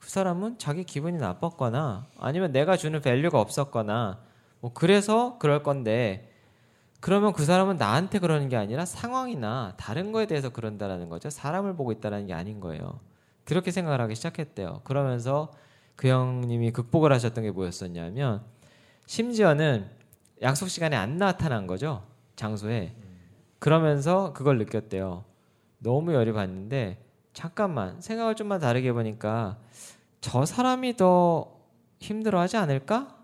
그 0.07 0.11
사람은 0.13 0.57
자기 0.59 0.85
기분이 0.85 1.19
나빴거나 1.19 2.07
아니면 2.21 2.53
내가 2.53 2.77
주는 2.77 3.01
value가 3.03 3.41
없었거나 3.41 4.21
뭐 4.61 4.71
그래서 4.73 5.37
그럴 5.41 5.65
건데 5.65 6.33
그러면 7.01 7.33
그 7.33 7.45
사람은 7.45 7.77
나한테 7.77 8.21
그러는 8.21 8.49
게 8.49 8.55
아니라 8.57 8.85
상황이나 8.85 9.75
다른 9.77 10.13
거에 10.13 10.27
대해서 10.27 10.51
그런다라는 10.51 11.09
거죠. 11.09 11.29
사람을 11.29 11.75
보고 11.75 11.91
있다라는 11.91 12.29
게 12.29 12.35
아닌 12.35 12.61
거예요. 12.61 13.01
그렇게 13.45 13.73
생각을 13.73 14.01
하기 14.03 14.15
시작했대요. 14.15 14.83
그러면서 14.85 15.51
그 15.97 16.07
형님이 16.07 16.71
극복을 16.71 17.13
하셨던 17.13 17.43
게 17.43 17.51
뭐였었냐면 17.51 18.45
심지어는 19.07 19.91
약속 20.41 20.69
시간에 20.69 20.95
안 20.95 21.17
나타난 21.17 21.67
거죠. 21.67 22.05
장소에. 22.37 22.95
그러면서 23.59 24.33
그걸 24.35 24.59
느꼈대요. 24.59 25.25
너무 25.81 26.15
열이 26.15 26.33
받는데 26.33 27.06
잠깐만 27.37 28.01
생각을 28.01 28.35
좀만 28.35 28.61
다르게 28.61 28.89
해보니까 28.89 29.59
저 30.23 30.47
사람이 30.47 30.97
더 30.97 31.61
힘들어하지 32.01 32.57
않을까? 32.57 33.15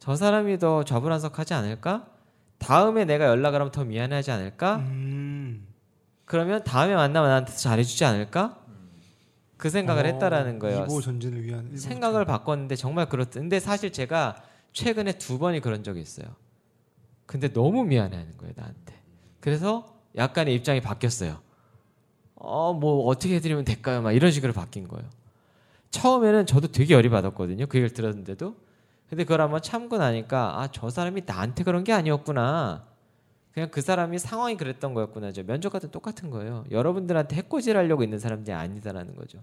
저 0.00 0.16
사람이 0.16 0.58
더 0.58 0.82
좌불안석하지 0.82 1.54
않을까? 1.54 2.08
다음에 2.58 3.04
내가 3.04 3.26
연락을 3.26 3.60
하면 3.60 3.70
더 3.70 3.84
미안해하지 3.84 4.32
않을까? 4.32 4.78
음. 4.78 5.68
그러면 6.24 6.64
다음에 6.64 6.96
만나면 6.96 7.28
나한테 7.28 7.52
더 7.52 7.58
잘해주지 7.58 8.04
않을까? 8.04 8.58
그 9.56 9.70
생각을 9.70 10.04
어, 10.04 10.08
했다라는 10.08 10.58
거예요. 10.58 10.82
이보 10.82 11.00
전진을 11.00 11.44
위한 11.44 11.66
일본 11.66 11.76
생각을 11.76 12.24
바꿨는데 12.24 12.74
정말 12.74 13.08
그렇. 13.08 13.26
근데 13.30 13.60
사실 13.60 13.92
제가 13.92 14.42
최근에 14.72 15.18
두 15.18 15.38
번이 15.38 15.60
그런 15.60 15.84
적이 15.84 16.00
있어요. 16.00 16.26
근데 17.26 17.52
너무 17.52 17.84
미안해하는 17.84 18.36
거예요 18.38 18.54
나한테. 18.56 19.00
그래서 19.38 20.00
약간의 20.16 20.52
입장이 20.56 20.80
바뀌었어요. 20.80 21.46
어 22.40 22.72
뭐 22.72 23.06
어떻게 23.06 23.34
해드리면 23.36 23.64
될까요? 23.64 24.02
막 24.02 24.12
이런 24.12 24.30
식으로 24.30 24.52
바뀐 24.52 24.86
거예요. 24.88 25.04
처음에는 25.90 26.46
저도 26.46 26.68
되게 26.68 26.94
열이 26.94 27.08
받았거든요. 27.08 27.66
그 27.66 27.78
얘기를 27.78 27.92
들었는데도. 27.92 28.54
근데 29.08 29.24
그걸 29.24 29.40
한번 29.40 29.62
참고 29.62 29.96
나니까 29.98 30.60
아 30.60 30.68
저 30.72 30.90
사람이 30.90 31.22
나한테 31.26 31.64
그런 31.64 31.84
게 31.84 31.92
아니었구나. 31.92 32.84
그냥 33.52 33.70
그 33.70 33.80
사람이 33.80 34.18
상황이 34.18 34.56
그랬던 34.56 34.94
거였구나. 34.94 35.32
저 35.32 35.42
면접 35.42 35.70
같은 35.70 35.90
똑같은 35.90 36.30
거예요. 36.30 36.64
여러분들한테 36.70 37.36
해코지하려고 37.36 38.02
있는 38.04 38.18
사람들이 38.18 38.54
아니다라는 38.54 39.16
거죠. 39.16 39.38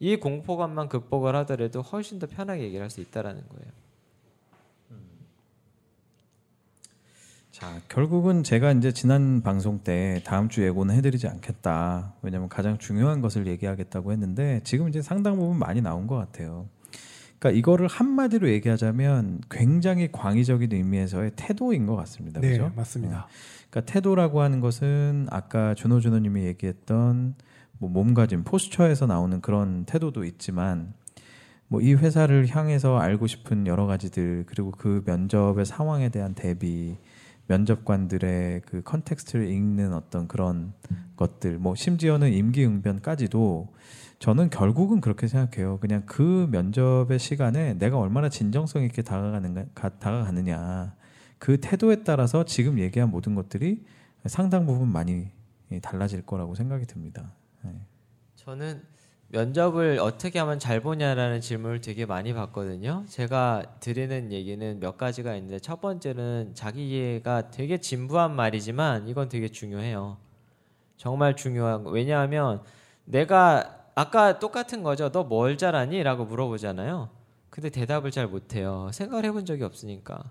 이 0.00 0.16
공포감만 0.16 0.88
극복을 0.88 1.36
하더라도 1.36 1.82
훨씬 1.82 2.18
더 2.18 2.26
편하게 2.26 2.62
얘기를 2.64 2.82
할 2.82 2.90
수 2.90 3.00
있다라는 3.00 3.42
거예요. 3.48 3.72
자, 7.64 7.80
결국은 7.88 8.42
제가 8.42 8.72
이제 8.72 8.92
지난 8.92 9.40
방송 9.40 9.78
때 9.78 10.20
다음 10.24 10.50
주 10.50 10.62
예고는 10.62 10.94
해드리지 10.96 11.28
않겠다. 11.28 12.12
왜냐하면 12.20 12.50
가장 12.50 12.76
중요한 12.76 13.22
것을 13.22 13.46
얘기하겠다고 13.46 14.12
했는데 14.12 14.60
지금 14.64 14.90
이제 14.90 15.00
상당 15.00 15.36
부분 15.36 15.58
많이 15.58 15.80
나온 15.80 16.06
것 16.06 16.16
같아요. 16.16 16.68
그러니까 17.38 17.58
이거를 17.58 17.88
한마디로 17.88 18.50
얘기하자면 18.50 19.40
굉장히 19.50 20.12
광의적인 20.12 20.74
의미에서의 20.74 21.32
태도인 21.36 21.86
것 21.86 21.96
같습니다. 21.96 22.40
네, 22.42 22.50
그죠? 22.50 22.70
맞습니다. 22.76 23.28
그러니까 23.70 23.92
태도라고 23.92 24.42
하는 24.42 24.60
것은 24.60 25.28
아까 25.30 25.74
준호 25.74 26.00
준호님이 26.00 26.44
얘기했던 26.44 27.34
뭐 27.78 27.88
몸가짐, 27.88 28.44
포스처에서 28.44 29.06
나오는 29.06 29.40
그런 29.40 29.86
태도도 29.86 30.24
있지만 30.24 30.92
뭐 31.68 31.80
이 31.80 31.94
회사를 31.94 32.46
향해서 32.46 32.98
알고 32.98 33.26
싶은 33.26 33.66
여러 33.66 33.86
가지들 33.86 34.44
그리고 34.46 34.70
그 34.70 35.02
면접의 35.06 35.64
상황에 35.64 36.10
대한 36.10 36.34
대비 36.34 36.96
면접관들의 37.46 38.62
그 38.62 38.82
context를 38.82 39.48
읽는 39.50 39.92
어떤 39.92 40.28
그런 40.28 40.72
것들 41.16 41.58
뭐 41.58 41.74
심지어는 41.74 42.32
임기응변까지도 42.32 43.74
저는 44.18 44.48
결국은 44.48 45.00
그렇게 45.00 45.26
생각해요. 45.26 45.78
그냥 45.80 46.02
그 46.06 46.48
면접의 46.50 47.18
시간에 47.18 47.74
내가 47.74 47.98
얼마나 47.98 48.28
진정성 48.28 48.82
있게 48.84 49.02
다가가는 49.02 49.68
다가가느냐 49.74 50.94
그 51.38 51.60
태도에 51.60 52.04
따라서 52.04 52.44
지금 52.44 52.78
얘기한 52.78 53.10
모든 53.10 53.34
것들이 53.34 53.84
상당 54.26 54.64
부분 54.64 54.88
많이 54.88 55.30
달라질 55.82 56.22
거라고 56.22 56.54
생각이 56.54 56.86
듭니다. 56.86 57.32
네. 57.62 57.72
저는 58.36 58.82
면접을 59.34 59.98
어떻게 60.00 60.38
하면 60.38 60.60
잘 60.60 60.78
보냐라는 60.80 61.40
질문을 61.40 61.80
되게 61.80 62.06
많이 62.06 62.32
받거든요. 62.32 63.04
제가 63.08 63.64
드리는 63.80 64.30
얘기는 64.30 64.78
몇 64.78 64.96
가지가 64.96 65.34
있는데 65.34 65.58
첫 65.58 65.80
번째는 65.80 66.52
자기 66.54 66.88
이해가 66.90 67.50
되게 67.50 67.78
진부한 67.78 68.36
말이지만 68.36 69.08
이건 69.08 69.28
되게 69.28 69.48
중요해요. 69.48 70.18
정말 70.96 71.34
중요한 71.34 71.82
거. 71.82 71.90
왜냐하면 71.90 72.62
내가 73.04 73.88
아까 73.96 74.38
똑같은 74.38 74.84
거죠. 74.84 75.10
너 75.10 75.24
뭘 75.24 75.58
잘하니? 75.58 76.04
라고 76.04 76.24
물어보잖아요. 76.24 77.08
근데 77.50 77.70
대답을 77.70 78.12
잘 78.12 78.28
못해요. 78.28 78.88
생각을 78.92 79.24
해본 79.24 79.46
적이 79.46 79.64
없으니까. 79.64 80.30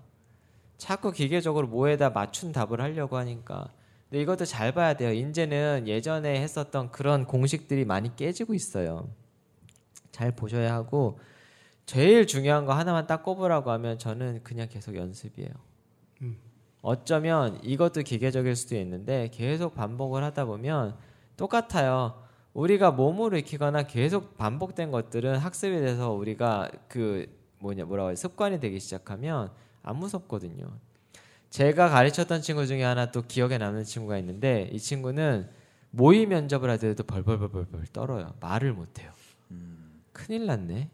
자꾸 0.78 1.12
기계적으로 1.12 1.66
뭐에다 1.66 2.08
맞춘 2.08 2.52
답을 2.52 2.80
하려고 2.80 3.18
하니까. 3.18 3.68
근데 4.14 4.22
이것도 4.22 4.44
잘 4.44 4.70
봐야 4.70 4.94
돼요. 4.94 5.12
이제는 5.12 5.88
예전에 5.88 6.40
했었던 6.40 6.92
그런 6.92 7.24
공식들이 7.24 7.84
많이 7.84 8.14
깨지고 8.14 8.54
있어요. 8.54 9.08
잘 10.12 10.30
보셔야 10.30 10.72
하고 10.72 11.18
제일 11.84 12.24
중요한 12.28 12.64
거 12.64 12.74
하나만 12.74 13.08
딱 13.08 13.24
꼽으라고 13.24 13.72
하면 13.72 13.98
저는 13.98 14.44
그냥 14.44 14.68
계속 14.70 14.94
연습이에요. 14.94 15.50
음. 16.22 16.38
어쩌면 16.80 17.58
이것도 17.64 18.02
기계적일 18.02 18.54
수도 18.54 18.76
있는데 18.76 19.30
계속 19.32 19.74
반복을 19.74 20.22
하다 20.22 20.44
보면 20.44 20.96
똑같아요. 21.36 22.22
우리가 22.52 22.92
몸으로 22.92 23.36
익히거나 23.38 23.82
계속 23.88 24.38
반복된 24.38 24.92
것들은 24.92 25.38
학습이 25.38 25.80
돼서 25.80 26.12
우리가 26.12 26.70
그 26.86 27.26
뭐냐 27.58 27.84
뭐라고 27.86 28.10
해 28.12 28.14
습관이 28.14 28.60
되기 28.60 28.78
시작하면 28.78 29.50
안 29.82 29.96
무섭거든요. 29.96 30.70
제가 31.54 31.88
가르쳤던 31.88 32.42
친구 32.42 32.66
중에 32.66 32.82
하나 32.82 33.12
또 33.12 33.22
기억에 33.22 33.58
남는 33.58 33.84
친구가 33.84 34.18
있는데 34.18 34.68
이 34.72 34.80
친구는 34.80 35.48
모의 35.92 36.26
면접을 36.26 36.68
하더라도 36.70 37.04
벌벌벌벌벌 37.04 37.86
떨어요. 37.92 38.34
말을 38.40 38.72
못 38.72 38.98
해요. 38.98 39.12
큰일 40.12 40.46
났네. 40.46 40.90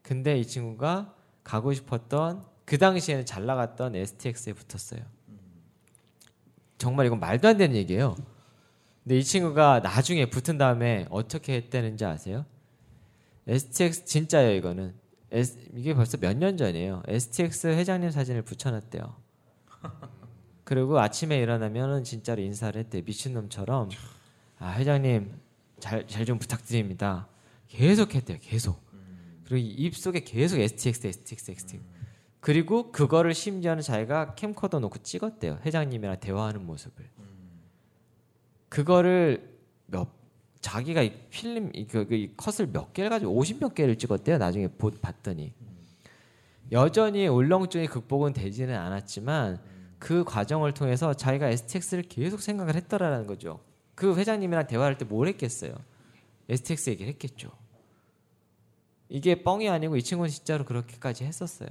근데 0.00 0.38
이 0.38 0.46
친구가 0.46 1.14
가고 1.44 1.74
싶었던 1.74 2.42
그 2.64 2.78
당시에는 2.78 3.26
잘 3.26 3.44
나갔던 3.44 3.96
STX에 3.96 4.54
붙었어요. 4.54 5.02
정말 6.78 7.04
이건 7.04 7.20
말도 7.20 7.46
안 7.46 7.58
되는 7.58 7.76
얘기예요. 7.76 8.16
근데 9.04 9.18
이 9.18 9.22
친구가 9.22 9.80
나중에 9.80 10.30
붙은 10.30 10.56
다음에 10.56 11.06
어떻게 11.10 11.52
했다는지 11.56 12.06
아세요? 12.06 12.46
STX 13.46 14.06
진짜예요 14.06 14.52
이거는. 14.54 14.94
S, 15.32 15.58
이게 15.74 15.92
벌써 15.92 16.16
몇 16.16 16.34
년 16.34 16.56
전이에요. 16.56 17.02
STX 17.06 17.66
회장님 17.66 18.10
사진을 18.10 18.40
붙여놨대요. 18.40 19.27
그리고 20.64 20.98
아침에 21.00 21.38
일어나면은 21.38 22.04
진짜로 22.04 22.42
인사를 22.42 22.78
했대 22.78 23.02
미친놈처럼 23.02 23.88
아 24.58 24.72
회장님 24.72 25.32
잘 25.80 26.06
잘 26.06 26.24
좀 26.26 26.38
부탁드립니다. 26.38 27.28
계속 27.68 28.14
했대요. 28.14 28.38
계속. 28.40 28.80
그리고 29.44 29.66
입 29.78 29.96
속에 29.96 30.20
계속 30.20 30.58
STX, 30.58 31.06
STX, 31.06 31.50
STX. 31.52 31.80
그리고 32.40 32.90
그거를 32.92 33.32
심지어는 33.34 33.82
자기가 33.82 34.34
캠코더 34.34 34.78
놓고 34.80 34.98
찍었대요. 34.98 35.60
회장님이랑 35.64 36.20
대화하는 36.20 36.64
모습을. 36.66 37.08
그거를 38.68 39.56
몇 39.86 40.08
자기가 40.60 41.02
이 41.02 41.12
필름 41.30 41.70
이, 41.74 41.86
그, 41.86 42.06
이 42.10 42.34
컷을 42.36 42.66
몇 42.72 42.92
개를 42.92 43.10
가지고 43.10 43.40
50몇 43.40 43.74
개를 43.74 43.96
찍었대요. 43.96 44.38
나중에 44.38 44.68
보, 44.68 44.90
봤더니 44.90 45.54
여전히 46.72 47.26
울렁증이 47.26 47.86
극복은 47.86 48.32
되지는 48.32 48.76
않았지만 48.76 49.58
그 49.98 50.24
과정을 50.24 50.74
통해서 50.74 51.14
자기가 51.14 51.48
STX를 51.48 52.04
계속 52.04 52.40
생각을 52.40 52.74
했더라라는 52.76 53.26
거죠. 53.26 53.60
그 53.94 54.14
회장님이랑 54.16 54.66
대화할 54.66 54.96
때 54.96 55.04
뭘 55.04 55.28
했겠어요? 55.28 55.74
STX 56.48 56.90
얘기를 56.90 57.12
했겠죠. 57.12 57.50
이게 59.08 59.42
뻥이 59.42 59.68
아니고 59.68 59.96
이 59.96 60.02
친구는 60.02 60.30
진짜로 60.30 60.64
그렇게까지 60.64 61.24
했었어요. 61.24 61.68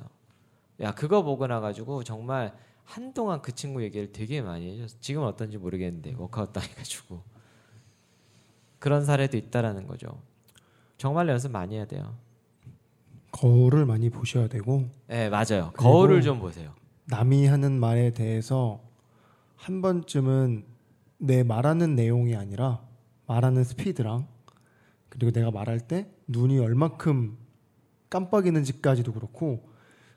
야 0.81 0.91
그거 0.91 1.23
보고 1.23 1.47
나가지고 1.47 2.03
정말 2.03 2.53
한동안 2.83 3.41
그 3.41 3.53
친구 3.53 3.83
얘기를 3.83 4.12
되게 4.12 4.41
많이 4.41 4.73
해줬어. 4.73 4.97
지금은 4.99 5.27
어떤지 5.27 5.57
모르겠는데 5.57 6.15
워크아웃 6.17 6.53
당해가지고 6.53 7.21
그런 8.79 9.05
사례도 9.05 9.38
있다라는 9.38 9.88
거죠. 9.88 10.21
정말 10.97 11.27
연습 11.29 11.51
많이 11.51 11.75
해야 11.75 11.86
돼요. 11.86 12.17
거울을 13.31 13.85
많이 13.85 14.09
보셔야 14.09 14.47
되고 14.47 14.89
네 15.07 15.29
맞아요. 15.29 15.71
거울을 15.75 16.21
좀 16.21 16.39
보세요. 16.39 16.71
남이 17.05 17.47
하는 17.47 17.79
말에 17.79 18.11
대해서 18.11 18.81
한 19.55 19.81
번쯤은 19.81 20.65
내 21.19 21.43
말하는 21.43 21.95
내용이 21.95 22.35
아니라 22.35 22.81
말하는 23.27 23.63
스피드랑 23.63 24.27
그리고 25.09 25.31
내가 25.31 25.51
말할 25.51 25.79
때 25.79 26.07
눈이 26.27 26.59
얼마큼 26.59 27.37
깜빡이는지까지도 28.09 29.13
그렇고 29.13 29.69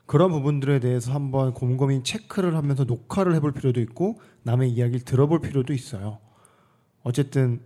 그런 0.05 0.31
부분들에 0.31 0.79
대해서 0.79 1.13
한번 1.13 1.53
곰곰이 1.53 2.03
체크를 2.03 2.55
하면서 2.55 2.83
녹화를 2.83 3.33
해볼 3.35 3.53
필요도 3.53 3.79
있고 3.81 4.19
남의 4.43 4.71
이야기를 4.71 5.01
들어볼 5.01 5.39
필요도 5.39 5.73
있어요. 5.73 6.19
어쨌든 7.03 7.61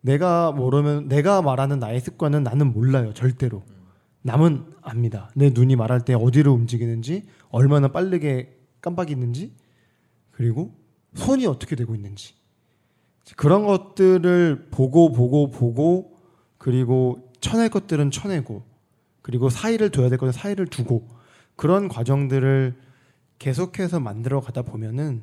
내가 0.00 0.52
모르면 0.52 1.08
내가 1.08 1.40
말하는 1.40 1.78
나의 1.78 2.00
습관은 2.00 2.42
나는 2.42 2.72
몰라요 2.72 3.14
절대로 3.14 3.62
남은 4.26 4.64
압니다. 4.80 5.30
내 5.36 5.50
눈이 5.50 5.76
말할 5.76 6.04
때 6.06 6.14
어디로 6.14 6.52
움직이는지 6.52 7.26
얼마나 7.50 7.88
빠르게 7.88 8.56
깜빡이는지 8.80 9.54
그리고 10.30 10.74
손이 11.14 11.46
어떻게 11.46 11.76
되고 11.76 11.94
있는지 11.94 12.34
그런 13.36 13.66
것들을 13.66 14.68
보고 14.70 15.12
보고 15.12 15.50
보고 15.50 16.18
그리고 16.56 17.30
쳐낼 17.40 17.68
것들은 17.68 18.10
쳐내고 18.10 18.64
그리고 19.20 19.50
사이를 19.50 19.90
둬야 19.90 20.08
될 20.08 20.18
것은 20.18 20.32
사이를 20.32 20.66
두고 20.68 21.06
그런 21.54 21.88
과정들을 21.88 22.80
계속해서 23.38 24.00
만들어 24.00 24.40
가다 24.40 24.62
보면은 24.62 25.22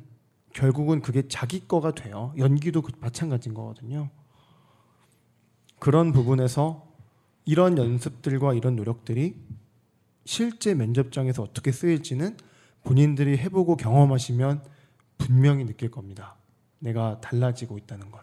결국은 0.54 1.02
그게 1.02 1.26
자기 1.26 1.66
거가 1.66 1.92
돼요. 1.92 2.32
연기도 2.38 2.82
그 2.82 2.92
마찬가지인 3.00 3.52
거거든요. 3.52 4.10
그런 5.80 6.12
부분에서 6.12 6.91
이런 7.44 7.76
연습들과 7.78 8.54
이런 8.54 8.76
노력들이 8.76 9.36
실제 10.24 10.74
면접장에서 10.74 11.42
어떻게 11.42 11.72
쓰일지는 11.72 12.36
본인들이 12.84 13.38
해보고 13.38 13.76
경험하시면 13.76 14.62
분명히 15.18 15.64
느낄 15.64 15.90
겁니다. 15.90 16.36
내가 16.78 17.20
달라지고 17.20 17.78
있다는 17.78 18.10
걸. 18.10 18.22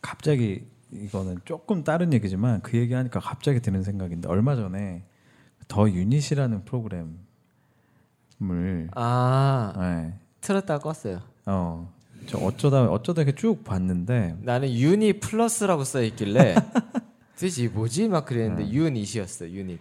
갑자기 0.00 0.66
이거는 0.92 1.38
조금 1.44 1.84
다른 1.84 2.12
얘기지만 2.12 2.60
그 2.60 2.76
얘기하니까 2.76 3.20
갑자기 3.20 3.60
드는 3.60 3.82
생각인데 3.82 4.28
얼마 4.28 4.56
전에 4.56 5.04
더 5.68 5.88
유닛이라는 5.88 6.64
프로그램을 6.64 7.14
아 8.94 9.72
네. 9.78 10.14
틀었다 10.40 10.78
껐어요. 10.80 11.22
어, 11.46 11.92
저 12.26 12.38
어쩌다 12.38 12.84
어쩌다 12.84 13.22
이렇게 13.22 13.34
쭉 13.34 13.64
봤는데 13.64 14.36
나는 14.42 14.70
유니 14.70 15.14
플러스라고 15.20 15.84
써 15.84 16.02
있길래 16.02 16.54
이게 17.40 17.68
뭐지 17.68 18.08
막 18.08 18.24
그랬는데 18.24 18.64
음. 18.64 18.70
유닛이었어 18.70 19.50
유닛. 19.50 19.80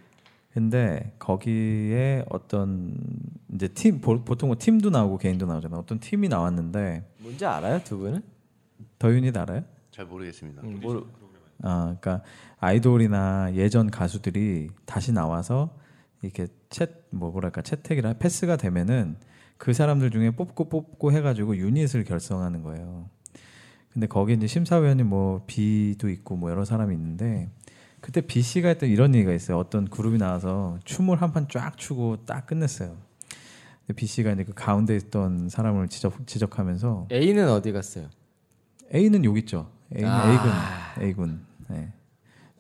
근데 0.54 1.14
거기에 1.20 2.26
어떤 2.30 2.98
이제 3.54 3.68
팀 3.70 4.02
보, 4.02 4.24
보통 4.24 4.50
뭐 4.50 4.58
팀도 4.60 4.90
나오고 4.90 5.18
개인도 5.18 5.46
나오잖아. 5.46 5.78
어떤 5.78 6.00
팀이 6.00 6.28
나왔는데 6.28 7.06
뭔지 7.20 7.46
알아요 7.46 7.82
두 7.84 7.98
분은? 7.98 8.22
더 9.00 9.12
유닛 9.12 9.36
알아요? 9.38 9.64
잘 9.92 10.06
모르겠습니다. 10.06 10.62
음, 10.64 10.80
모르. 10.82 11.04
아, 11.64 11.96
그러니까 12.00 12.24
아이돌이나 12.60 13.54
예전 13.56 13.90
가수들이 13.92 14.70
다시 14.86 15.12
나와서 15.12 15.78
이렇게 16.22 16.48
챗뭐 16.70 17.32
뭐랄까 17.32 17.62
채택이나 17.62 18.14
패스가 18.14 18.58
되면은 18.58 19.16
그 19.58 19.74
사람들 19.74 20.12
중에 20.12 20.32
뽑고 20.32 20.70
뽑고 20.70 21.12
해가지고 21.12 21.58
유닛을 21.58 22.04
결성하는 22.04 22.64
거예요. 22.64 23.10
근데 23.94 24.08
거기 24.08 24.34
이제 24.34 24.48
심사위원이 24.48 25.04
뭐 25.04 25.44
B도 25.48 26.10
있고 26.10 26.36
뭐 26.38 26.50
여러 26.50 26.64
사람이 26.66 26.94
있는데 26.96 27.50
그때 28.00 28.22
B 28.22 28.42
씨가 28.42 28.70
했던 28.70 28.90
이런 28.90 29.14
얘기가 29.14 29.34
있어요. 29.34 29.58
어떤 29.58 29.88
그룹이 29.88 30.18
나와서 30.18 30.80
춤을 30.86 31.22
한 31.22 31.34
판 31.34 31.48
쫙 31.50 31.78
추고 31.78 32.26
딱 32.26 32.46
끝냈어요. 32.48 32.96
근데 33.86 33.94
B 34.00 34.06
씨가 34.06 34.32
이제 34.32 34.44
그 34.44 34.54
가운데 34.54 34.96
있던 34.96 35.50
사람을 35.50 35.88
지적, 35.90 36.26
지적하면서 36.26 37.08
A는 37.12 37.50
어디 37.50 37.72
갔어요? 37.72 38.08
A는 38.94 39.24
여기 39.26 39.40
있죠. 39.42 39.70
A는 39.96 40.10
아. 40.10 40.32
A군, 40.32 40.52
A군. 41.08 41.42
네. 41.68 41.92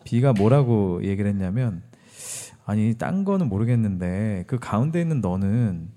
B가 0.03 0.33
뭐라고 0.33 1.03
얘기를 1.03 1.29
했냐면 1.29 1.81
아니 2.65 2.93
딴 2.97 3.23
거는 3.23 3.47
모르겠는데 3.49 4.43
그 4.47 4.59
가운데 4.59 4.99
있는 5.01 5.21
너는 5.21 5.89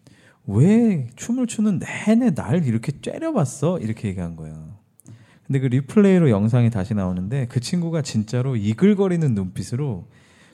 왜 0.46 1.08
춤을 1.16 1.46
추는 1.46 1.78
내내 1.80 2.34
날 2.34 2.64
이렇게 2.66 2.92
째려봤어? 3.00 3.78
이렇게 3.80 4.08
얘기한 4.08 4.36
거예요. 4.36 4.73
근데 5.46 5.60
그 5.60 5.66
리플레이로 5.66 6.30
영상이 6.30 6.70
다시 6.70 6.94
나오는데 6.94 7.46
그 7.48 7.60
친구가 7.60 8.02
진짜로 8.02 8.56
이글거리는 8.56 9.34
눈빛으로 9.34 10.08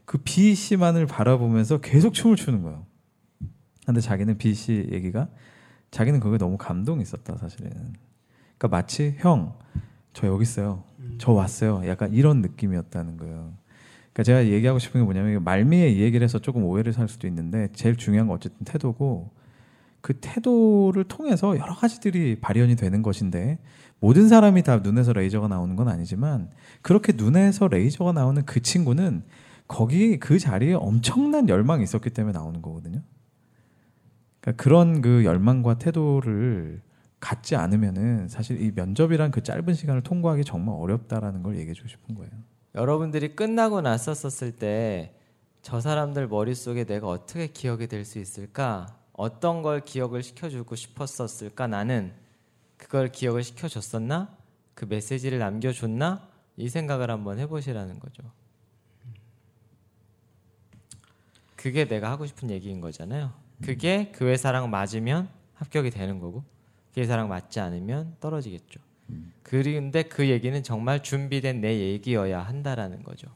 그 0.05 0.19
B 0.19 0.55
씨만을 0.55 1.07
바라보면서 1.07 1.81
계속 1.81 2.15
춤을 2.15 2.37
추는 2.37 2.63
거예요. 2.63 2.85
근데 3.87 4.01
자기는 4.01 4.39
B 4.39 4.55
씨 4.55 4.89
얘기가 4.93 5.29
자기는 5.91 6.21
그게 6.21 6.39
너무 6.39 6.57
감동이 6.57 7.03
있었다 7.03 7.37
사실은. 7.37 7.71
그러니까 8.59 8.69
마치 8.69 9.15
형 9.19 9.55
저 10.13 10.27
여기 10.27 10.43
있어요. 10.43 10.85
저 11.19 11.33
왔어요. 11.33 11.83
약간 11.87 12.13
이런 12.13 12.43
느낌이었다는 12.43 13.17
거예요. 13.17 13.55
그러니까 14.13 14.23
제가 14.25 14.47
얘기하고 14.47 14.79
싶은 14.79 15.01
게 15.01 15.05
뭐냐면 15.05 15.45
말미에 15.45 15.89
이 15.91 16.01
얘기를 16.01 16.25
해서 16.25 16.39
조금 16.39 16.65
오해를 16.65 16.93
살 16.93 17.09
수도 17.09 17.27
있는데 17.27 17.69
제일 17.73 17.97
중요한 17.97 18.27
건 18.27 18.37
어쨌든 18.37 18.65
태도고 18.65 19.31
그 20.01 20.19
태도를 20.21 21.05
통해서 21.05 21.57
여러 21.59 21.75
가지들이 21.75 22.41
발현이 22.41 22.77
되는 22.77 23.03
것인데 23.03 23.59
모든 24.01 24.29
사람이 24.29 24.63
다 24.63 24.79
눈에서 24.79 25.13
레이저가 25.13 25.49
나오는 25.49 25.77
건 25.77 25.89
아니지만 25.89 26.51
그렇게 26.83 27.13
눈에서 27.15 27.69
레이저가 27.69 28.13
나오는 28.13 28.45
그 28.45 28.61
친구는 28.61 29.25
거기 29.69 30.19
그 30.19 30.39
자리에 30.39 30.75
엄청난 30.75 31.49
열망이 31.49 31.83
있었기 31.85 32.11
때문에 32.11 32.33
나오는 32.33 32.61
거거든요. 32.63 33.03
그러니까 34.41 34.63
그런 34.63 35.03
그 35.03 35.25
열망과 35.25 35.79
태도를 35.79 36.81
갖지 37.21 37.55
않으면은 37.55 38.29
사실 38.29 38.61
이 38.63 38.73
면접이란 38.75 39.31
그 39.31 39.43
짧은 39.43 39.75
시간을 39.75 40.03
통과하기 40.03 40.45
정말 40.45 40.75
어렵다라는 40.79 41.43
걸 41.43 41.59
얘기해 41.59 41.75
주고 41.75 41.89
싶은 41.89 42.15
거예요. 42.15 42.31
여러분들이 42.75 43.37
끝나고 43.37 43.81
났었을 43.83 44.53
때 44.53 45.15
저 45.63 45.81
사람들 45.81 46.29
머릿속에 46.29 46.85
내가 46.85 47.09
어떻게 47.09 47.47
기억이 47.49 47.87
될 47.87 48.05
수 48.05 48.19
있을까? 48.19 48.87
어떤 49.21 49.61
걸 49.61 49.81
기억을 49.81 50.23
시켜주고 50.23 50.77
싶었었을까? 50.77 51.67
나는 51.67 52.15
그걸 52.79 53.13
기억을 53.13 53.45
시켜줬었나? 53.45 54.35
그 54.75 54.87
메시지를 54.87 55.39
남겨줬나? 55.39 56.27
이 56.57 56.71
생각을 56.71 57.11
한번 57.11 57.39
해보시라는 57.39 57.99
거죠. 57.99 58.23
그게 61.55 61.87
내가 61.87 62.11
하고 62.11 62.25
싶은 62.25 62.49
얘기인 62.49 62.81
거잖아요. 62.81 63.35
그게 63.63 64.11
그 64.13 64.27
회사랑 64.27 64.71
맞으면 64.71 65.29
합격이 65.57 65.91
되는 65.91 66.19
거고 66.19 66.43
그 66.95 67.01
회사랑 67.03 67.29
맞지 67.29 67.61
않으면 67.61 68.17
떨어지겠죠. 68.21 68.81
그런데 69.43 70.05
그 70.05 70.31
얘기는 70.31 70.63
정말 70.63 71.03
준비된 71.03 71.61
내 71.61 71.79
얘기여야 71.79 72.41
한다라는 72.41 73.03
거죠. 73.03 73.29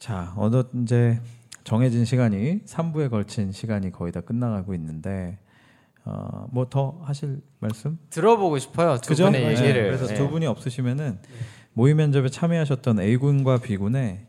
자, 0.00 0.32
어느 0.36 0.64
이제 0.82 1.20
정해진 1.64 2.04
시간이 2.04 2.60
3부에 2.64 3.10
걸친 3.10 3.52
시간이 3.52 3.92
거의 3.92 4.12
다 4.12 4.20
끝나가고 4.20 4.74
있는데 4.74 5.38
어, 6.04 6.46
뭐 6.50 6.64
더 6.70 6.98
하실 7.02 7.40
말씀? 7.58 7.98
들어보고 8.10 8.58
싶어요 8.58 8.96
두 8.98 9.10
그죠? 9.10 9.24
분의 9.26 9.40
네, 9.42 9.50
얘기를. 9.50 9.84
그래서 9.86 10.06
네. 10.06 10.14
두 10.14 10.28
분이 10.28 10.46
없으시면은 10.46 11.18
모의 11.74 11.94
면접에 11.94 12.28
참여하셨던 12.28 13.00
A군과 13.00 13.58
B군의 13.58 14.26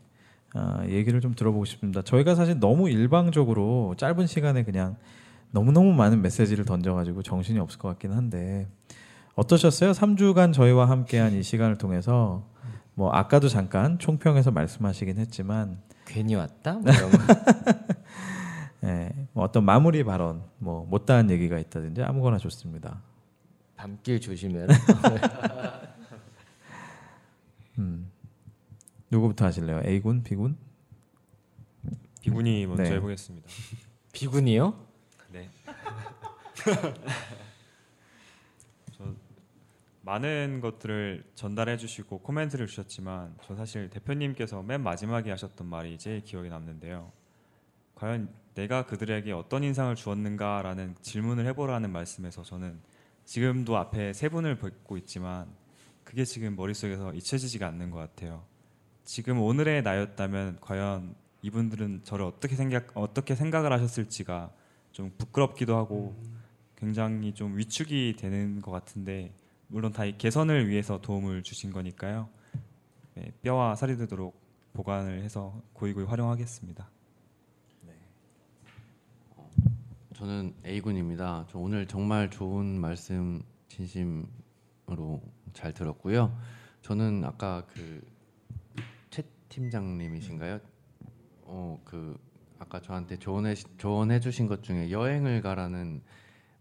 어, 0.54 0.82
얘기를 0.88 1.20
좀 1.20 1.34
들어보고 1.34 1.64
싶습니다. 1.64 2.02
저희가 2.02 2.34
사실 2.34 2.60
너무 2.60 2.90
일방적으로 2.90 3.94
짧은 3.96 4.26
시간에 4.26 4.64
그냥 4.64 4.96
너무너무 5.50 5.92
많은 5.94 6.20
메시지를 6.22 6.64
던져가지고 6.66 7.22
정신이 7.22 7.58
없을 7.58 7.78
것 7.78 7.88
같긴 7.88 8.12
한데 8.12 8.68
어떠셨어요? 9.34 9.92
3주간 9.92 10.52
저희와 10.52 10.88
함께한 10.90 11.32
이 11.32 11.42
시간을 11.42 11.78
통해서 11.78 12.46
뭐 12.94 13.10
아까도 13.12 13.48
잠깐 13.48 13.98
총평에서 13.98 14.50
말씀하시긴 14.50 15.18
했지만 15.18 15.78
괜히 16.06 16.34
왔다? 16.34 16.74
뭐 16.74 16.92
이런 16.92 17.10
거. 17.10 17.18
예, 18.84 19.10
뭐 19.32 19.44
어떤 19.44 19.64
마무리 19.64 20.04
발언, 20.04 20.44
뭐 20.58 20.84
못다한 20.86 21.30
얘기가 21.30 21.58
있다든지 21.58 22.02
아무거나 22.02 22.38
좋습니다. 22.38 23.02
밤길 23.76 24.20
조심해라. 24.20 24.74
음. 27.78 28.10
누구부터 29.10 29.46
하실래요? 29.46 29.82
A군, 29.84 30.22
B군? 30.22 30.56
비군이 32.20 32.66
먼저 32.66 32.84
네. 32.84 32.92
해보겠습니다. 32.92 33.48
비군이요? 34.12 34.74
네. 35.32 35.48
저 40.02 40.10
많은 40.10 40.60
것들을 40.60 41.24
전달해 41.34 41.76
주시고 41.76 42.20
코멘트를 42.20 42.66
주셨지만 42.66 43.36
저 43.42 43.54
사실 43.54 43.88
대표님께서 43.88 44.62
맨 44.62 44.82
마지막에 44.82 45.30
하셨던 45.30 45.66
말이 45.66 45.98
제일 45.98 46.22
기억에 46.22 46.48
남는데요. 46.48 47.12
과연 47.94 48.28
내가 48.54 48.84
그들에게 48.84 49.32
어떤 49.32 49.64
인상을 49.64 49.94
주었는가라는 49.94 50.96
질문을 51.00 51.46
해보라는 51.46 51.90
말씀에서 51.90 52.42
저는 52.42 52.80
지금도 53.24 53.76
앞에 53.76 54.12
세 54.12 54.28
분을 54.28 54.58
뵙고 54.58 54.96
있지만 54.98 55.46
그게 56.04 56.24
지금 56.24 56.56
머릿속에서 56.56 57.14
잊혀지지가 57.14 57.66
않는 57.68 57.90
것 57.90 57.98
같아요. 57.98 58.44
지금 59.04 59.40
오늘의 59.40 59.82
나였다면 59.82 60.58
과연 60.60 61.14
이분들은 61.42 62.02
저를 62.04 62.24
어떻게 62.24 62.56
생각 62.56 62.88
어떻게 62.94 63.34
생각을 63.34 63.72
하셨을지가 63.72 64.52
좀 64.90 65.12
부끄럽기도 65.16 65.76
하고 65.76 66.20
굉장히 66.76 67.32
좀 67.32 67.56
위축이 67.56 68.16
되는 68.18 68.60
것 68.60 68.70
같은데 68.72 69.32
물론 69.72 69.90
다이 69.90 70.18
개선을 70.18 70.68
위해서 70.68 71.00
도움을 71.00 71.42
주신 71.42 71.72
거니까요. 71.72 72.28
네, 73.14 73.32
뼈와 73.40 73.74
살이 73.74 73.96
되도록 73.96 74.38
보관을 74.74 75.22
해서 75.22 75.62
고이고이 75.72 76.04
활용하겠습니다. 76.04 76.90
저는 80.14 80.54
A군입니다. 80.66 81.46
저 81.48 81.58
오늘 81.58 81.86
정말 81.88 82.28
좋은 82.28 82.78
말씀 82.80 83.42
진심으로 83.68 85.22
잘 85.54 85.72
들었고요. 85.72 86.38
저는 86.82 87.24
아까 87.24 87.66
그최 87.66 89.22
팀장님이신가요? 89.48 90.60
어 91.44 91.80
그 91.84 92.18
아까 92.58 92.80
저한테 92.80 93.18
조언해 93.18 93.54
조언해 93.54 94.20
주신 94.20 94.46
것 94.46 94.62
중에 94.62 94.90
여행을 94.90 95.40
가라는 95.40 96.02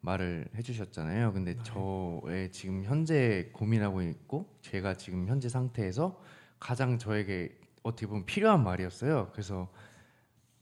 말을 0.01 0.47
해주셨잖아요. 0.55 1.33
근데 1.33 1.55
저의 1.63 2.51
지금 2.51 2.83
현재 2.83 3.49
고민하고 3.53 4.01
있고 4.01 4.49
제가 4.61 4.95
지금 4.95 5.27
현재 5.27 5.47
상태에서 5.47 6.19
가장 6.59 6.97
저에게 6.97 7.57
어떻게 7.83 8.07
보면 8.07 8.25
필요한 8.25 8.63
말이었어요. 8.63 9.29
그래서 9.31 9.71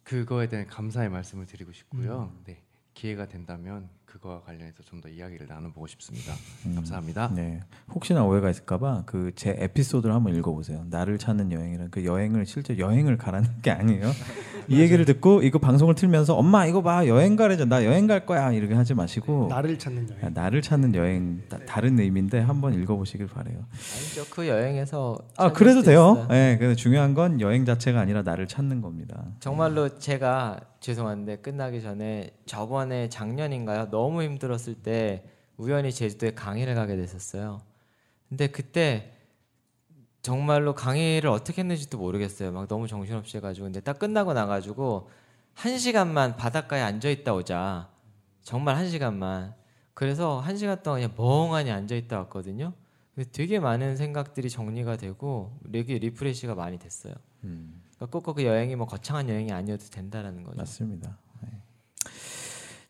그거에 0.03 0.47
대한 0.47 0.67
감사의 0.67 1.09
말씀을 1.09 1.45
드리고 1.45 1.71
싶고요. 1.71 2.33
네. 2.45 2.63
기회가 2.93 3.27
된다면 3.27 3.89
그거와 4.11 4.41
관련해서 4.41 4.83
좀 4.83 4.99
더 4.99 5.07
이야기를 5.07 5.47
나눠보고 5.47 5.87
싶습니다. 5.87 6.33
감사합니다. 6.75 7.31
네. 7.33 7.61
혹시나 7.93 8.23
오해가 8.25 8.49
있을까봐 8.49 9.03
그 9.05 9.31
제 9.35 9.55
에피소드를 9.57 10.13
한번 10.13 10.35
읽어보세요. 10.35 10.83
나를 10.89 11.17
찾는 11.17 11.51
여행이란 11.53 11.89
그 11.91 12.03
여행을 12.03 12.45
실제 12.45 12.77
여행을 12.77 13.17
가라는 13.17 13.47
게 13.61 13.71
아니에요. 13.71 14.11
이 14.67 14.79
얘기를 14.81 15.05
듣고 15.05 15.41
이거 15.43 15.57
방송을 15.59 15.95
틀면서 15.95 16.35
엄마 16.35 16.65
이거 16.65 16.81
봐 16.81 17.07
여행 17.07 17.35
가래죠. 17.37 17.65
나 17.65 17.85
여행 17.85 18.07
갈 18.07 18.25
거야 18.25 18.51
이렇게 18.51 18.73
하지 18.73 18.93
마시고 18.93 19.47
나를 19.49 19.79
찾는 19.79 20.09
여행. 20.09 20.21
야, 20.23 20.29
나를 20.33 20.61
찾는 20.61 20.95
여행 20.95 21.41
다, 21.47 21.57
다른 21.65 21.97
의미인데 21.99 22.39
한번 22.39 22.73
읽어보시길 22.73 23.27
바래요. 23.27 23.57
아니죠. 23.71 24.25
그 24.29 24.47
여행에서 24.47 25.17
아 25.37 25.53
그래도 25.53 25.81
돼요. 25.81 26.15
있어요. 26.17 26.27
네, 26.27 26.57
근데 26.59 26.75
중요한 26.75 27.13
건 27.13 27.39
여행 27.39 27.63
자체가 27.65 27.99
아니라 28.01 28.21
나를 28.23 28.47
찾는 28.47 28.81
겁니다. 28.81 29.23
정말로 29.39 29.97
제가 29.97 30.59
죄송한데 30.81 31.37
끝나기 31.37 31.81
전에 31.81 32.31
저번에 32.45 33.09
작년인가요? 33.09 33.87
너무 33.99 34.23
힘들었을 34.23 34.75
때 34.75 35.25
우연히 35.57 35.91
제주도에 35.91 36.31
강의를 36.31 36.73
가게 36.73 36.95
됐었어요. 36.95 37.61
근데 38.29 38.47
그때 38.47 39.13
정말로 40.21 40.73
강의를 40.73 41.29
어떻게 41.29 41.61
했는지도 41.61 41.97
모르겠어요. 41.97 42.51
막 42.53 42.67
너무 42.69 42.87
정신없이 42.87 43.37
해가지고 43.37 43.65
근데 43.65 43.81
딱 43.81 43.99
끝나고 43.99 44.31
나가지고 44.33 45.09
한 45.53 45.77
시간만 45.77 46.37
바닷가에 46.37 46.81
앉아 46.81 47.09
있다 47.09 47.33
오자. 47.33 47.89
정말 48.41 48.77
한 48.77 48.89
시간만. 48.89 49.53
그래서 49.93 50.39
한 50.39 50.55
시간 50.55 50.81
동안 50.81 51.01
그냥 51.01 51.13
멍하니 51.17 51.71
앉아 51.71 51.93
있다 51.95 52.19
왔거든요. 52.19 52.71
근데 53.13 53.29
되게 53.31 53.59
많은 53.59 53.97
생각들이 53.97 54.49
정리가 54.49 54.95
되고 54.95 55.59
되게 55.69 55.97
refresh가 55.97 56.55
많이 56.55 56.79
됐어요. 56.79 57.13
그러니까 57.95 58.05
꼭꼭 58.05 58.37
그 58.37 58.45
여행이 58.45 58.77
뭐 58.77 58.87
거창한 58.87 59.27
여행이 59.27 59.51
아니어도 59.51 59.85
된다라는 59.87 60.43
거죠. 60.43 60.55
맞습니다. 60.55 61.17
네. 61.41 61.49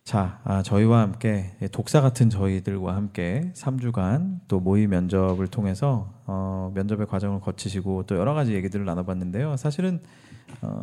자, 0.10 0.40
아, 0.44 0.64
저희와 0.64 1.02
함께 1.02 1.52
독사 1.72 2.02
같은 2.02 2.32
저희들과 2.32 2.96
함께 2.96 3.54
3주간 3.56 4.40
또 4.48 4.60
모의 4.60 4.88
면접을 4.88 5.46
통해서 5.46 6.12
어, 6.26 6.72
면접의 6.74 7.06
과정을 7.06 7.42
거치시고 7.42 8.08
또 8.08 8.18
여러 8.18 8.34
가지 8.34 8.56
얘기들을 8.56 8.86
나눠봤는데요. 8.86 9.56
사실은 9.58 10.00
어, 10.64 10.82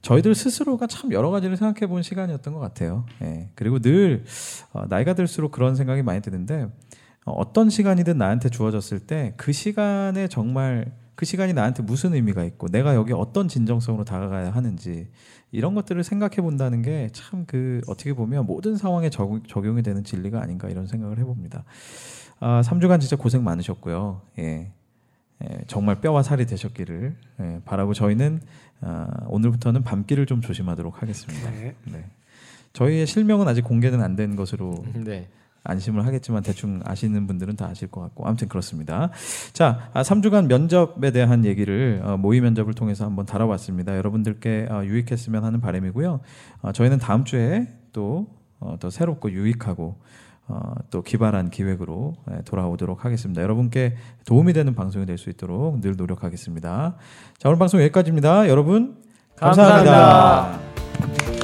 저희들 0.00 0.34
스스로가 0.34 0.86
참 0.86 1.12
여러 1.12 1.28
가지를 1.30 1.58
생각해 1.58 1.86
본 1.86 2.02
시간이었던 2.02 2.54
것 2.54 2.60
같아요. 2.60 3.04
예. 3.20 3.50
그리고 3.56 3.78
늘 3.78 4.24
어, 4.72 4.86
나이가 4.88 5.12
들수록 5.12 5.52
그런 5.52 5.76
생각이 5.76 6.02
많이 6.02 6.22
드는데 6.22 6.66
어, 7.26 7.32
어떤 7.32 7.68
시간이든 7.68 8.16
나한테 8.16 8.48
주어졌을 8.48 9.00
때 9.00 9.34
그 9.36 9.52
시간에 9.52 10.28
정말 10.28 10.92
그 11.14 11.26
시간이 11.26 11.52
나한테 11.52 11.82
무슨 11.82 12.14
의미가 12.14 12.42
있고 12.44 12.68
내가 12.68 12.94
여기 12.94 13.12
어떤 13.12 13.46
진정성으로 13.48 14.04
다가가야 14.04 14.50
하는지 14.50 15.08
이런 15.50 15.74
것들을 15.74 16.02
생각해 16.02 16.36
본다는 16.36 16.82
게 16.82 17.08
참 17.12 17.44
그 17.46 17.80
어떻게 17.86 18.12
보면 18.14 18.46
모든 18.46 18.76
상황에 18.76 19.10
적용, 19.10 19.42
적용이 19.42 19.82
되는 19.82 20.02
진리가 20.04 20.40
아닌가 20.40 20.68
이런 20.68 20.86
생각을 20.86 21.18
해봅니다. 21.18 21.64
아, 22.40 22.62
3주간 22.64 23.00
진짜 23.00 23.16
고생 23.16 23.44
많으셨고요. 23.44 24.22
예. 24.38 24.72
예, 25.44 25.58
정말 25.66 26.00
뼈와 26.00 26.22
살이 26.22 26.46
되셨기를 26.46 27.16
예, 27.40 27.60
바라고 27.64 27.94
저희는 27.94 28.40
아, 28.80 29.08
오늘부터는 29.26 29.82
밤길을 29.82 30.26
좀 30.26 30.40
조심하도록 30.40 31.02
하겠습니다. 31.02 31.50
네. 31.50 31.74
네. 31.84 32.04
저희의 32.72 33.06
실명은 33.06 33.46
아직 33.48 33.62
공개는 33.62 34.00
안 34.02 34.16
된 34.16 34.34
것으로 34.36 34.84
네. 34.94 35.28
안심을 35.64 36.06
하겠지만 36.06 36.42
대충 36.42 36.80
아시는 36.84 37.26
분들은 37.26 37.56
다 37.56 37.66
아실 37.66 37.88
것 37.88 38.00
같고 38.00 38.26
아무튼 38.26 38.48
그렇습니다. 38.48 39.10
자, 39.52 39.90
아, 39.92 40.02
3주간 40.02 40.46
면접에 40.46 41.10
대한 41.12 41.44
얘기를 41.44 42.00
어, 42.04 42.16
모의 42.16 42.40
면접을 42.40 42.74
통해서 42.74 43.04
한번 43.04 43.26
다뤄봤습니다. 43.26 43.96
여러분들께 43.96 44.68
어, 44.70 44.84
유익했으면 44.84 45.44
하는 45.44 45.60
바람이고요. 45.60 46.20
어, 46.62 46.72
저희는 46.72 46.98
다음 46.98 47.24
주에 47.24 47.68
또 47.92 48.26
어, 48.60 48.76
더 48.80 48.90
새롭고 48.90 49.30
유익하고 49.30 49.96
어, 50.48 50.74
또 50.90 51.02
기발한 51.02 51.50
기획으로 51.50 52.14
예, 52.32 52.42
돌아오도록 52.42 53.04
하겠습니다. 53.04 53.40
여러분께 53.42 53.96
도움이 54.26 54.52
되는 54.52 54.74
방송이 54.74 55.06
될 55.06 55.16
수 55.16 55.30
있도록 55.30 55.80
늘 55.80 55.94
노력하겠습니다. 55.96 56.96
자, 57.38 57.48
오늘 57.48 57.58
방송 57.58 57.80
여기까지입니다. 57.80 58.48
여러분 58.48 58.96
감사합니다. 59.36 60.58
감사합니다. 60.98 61.41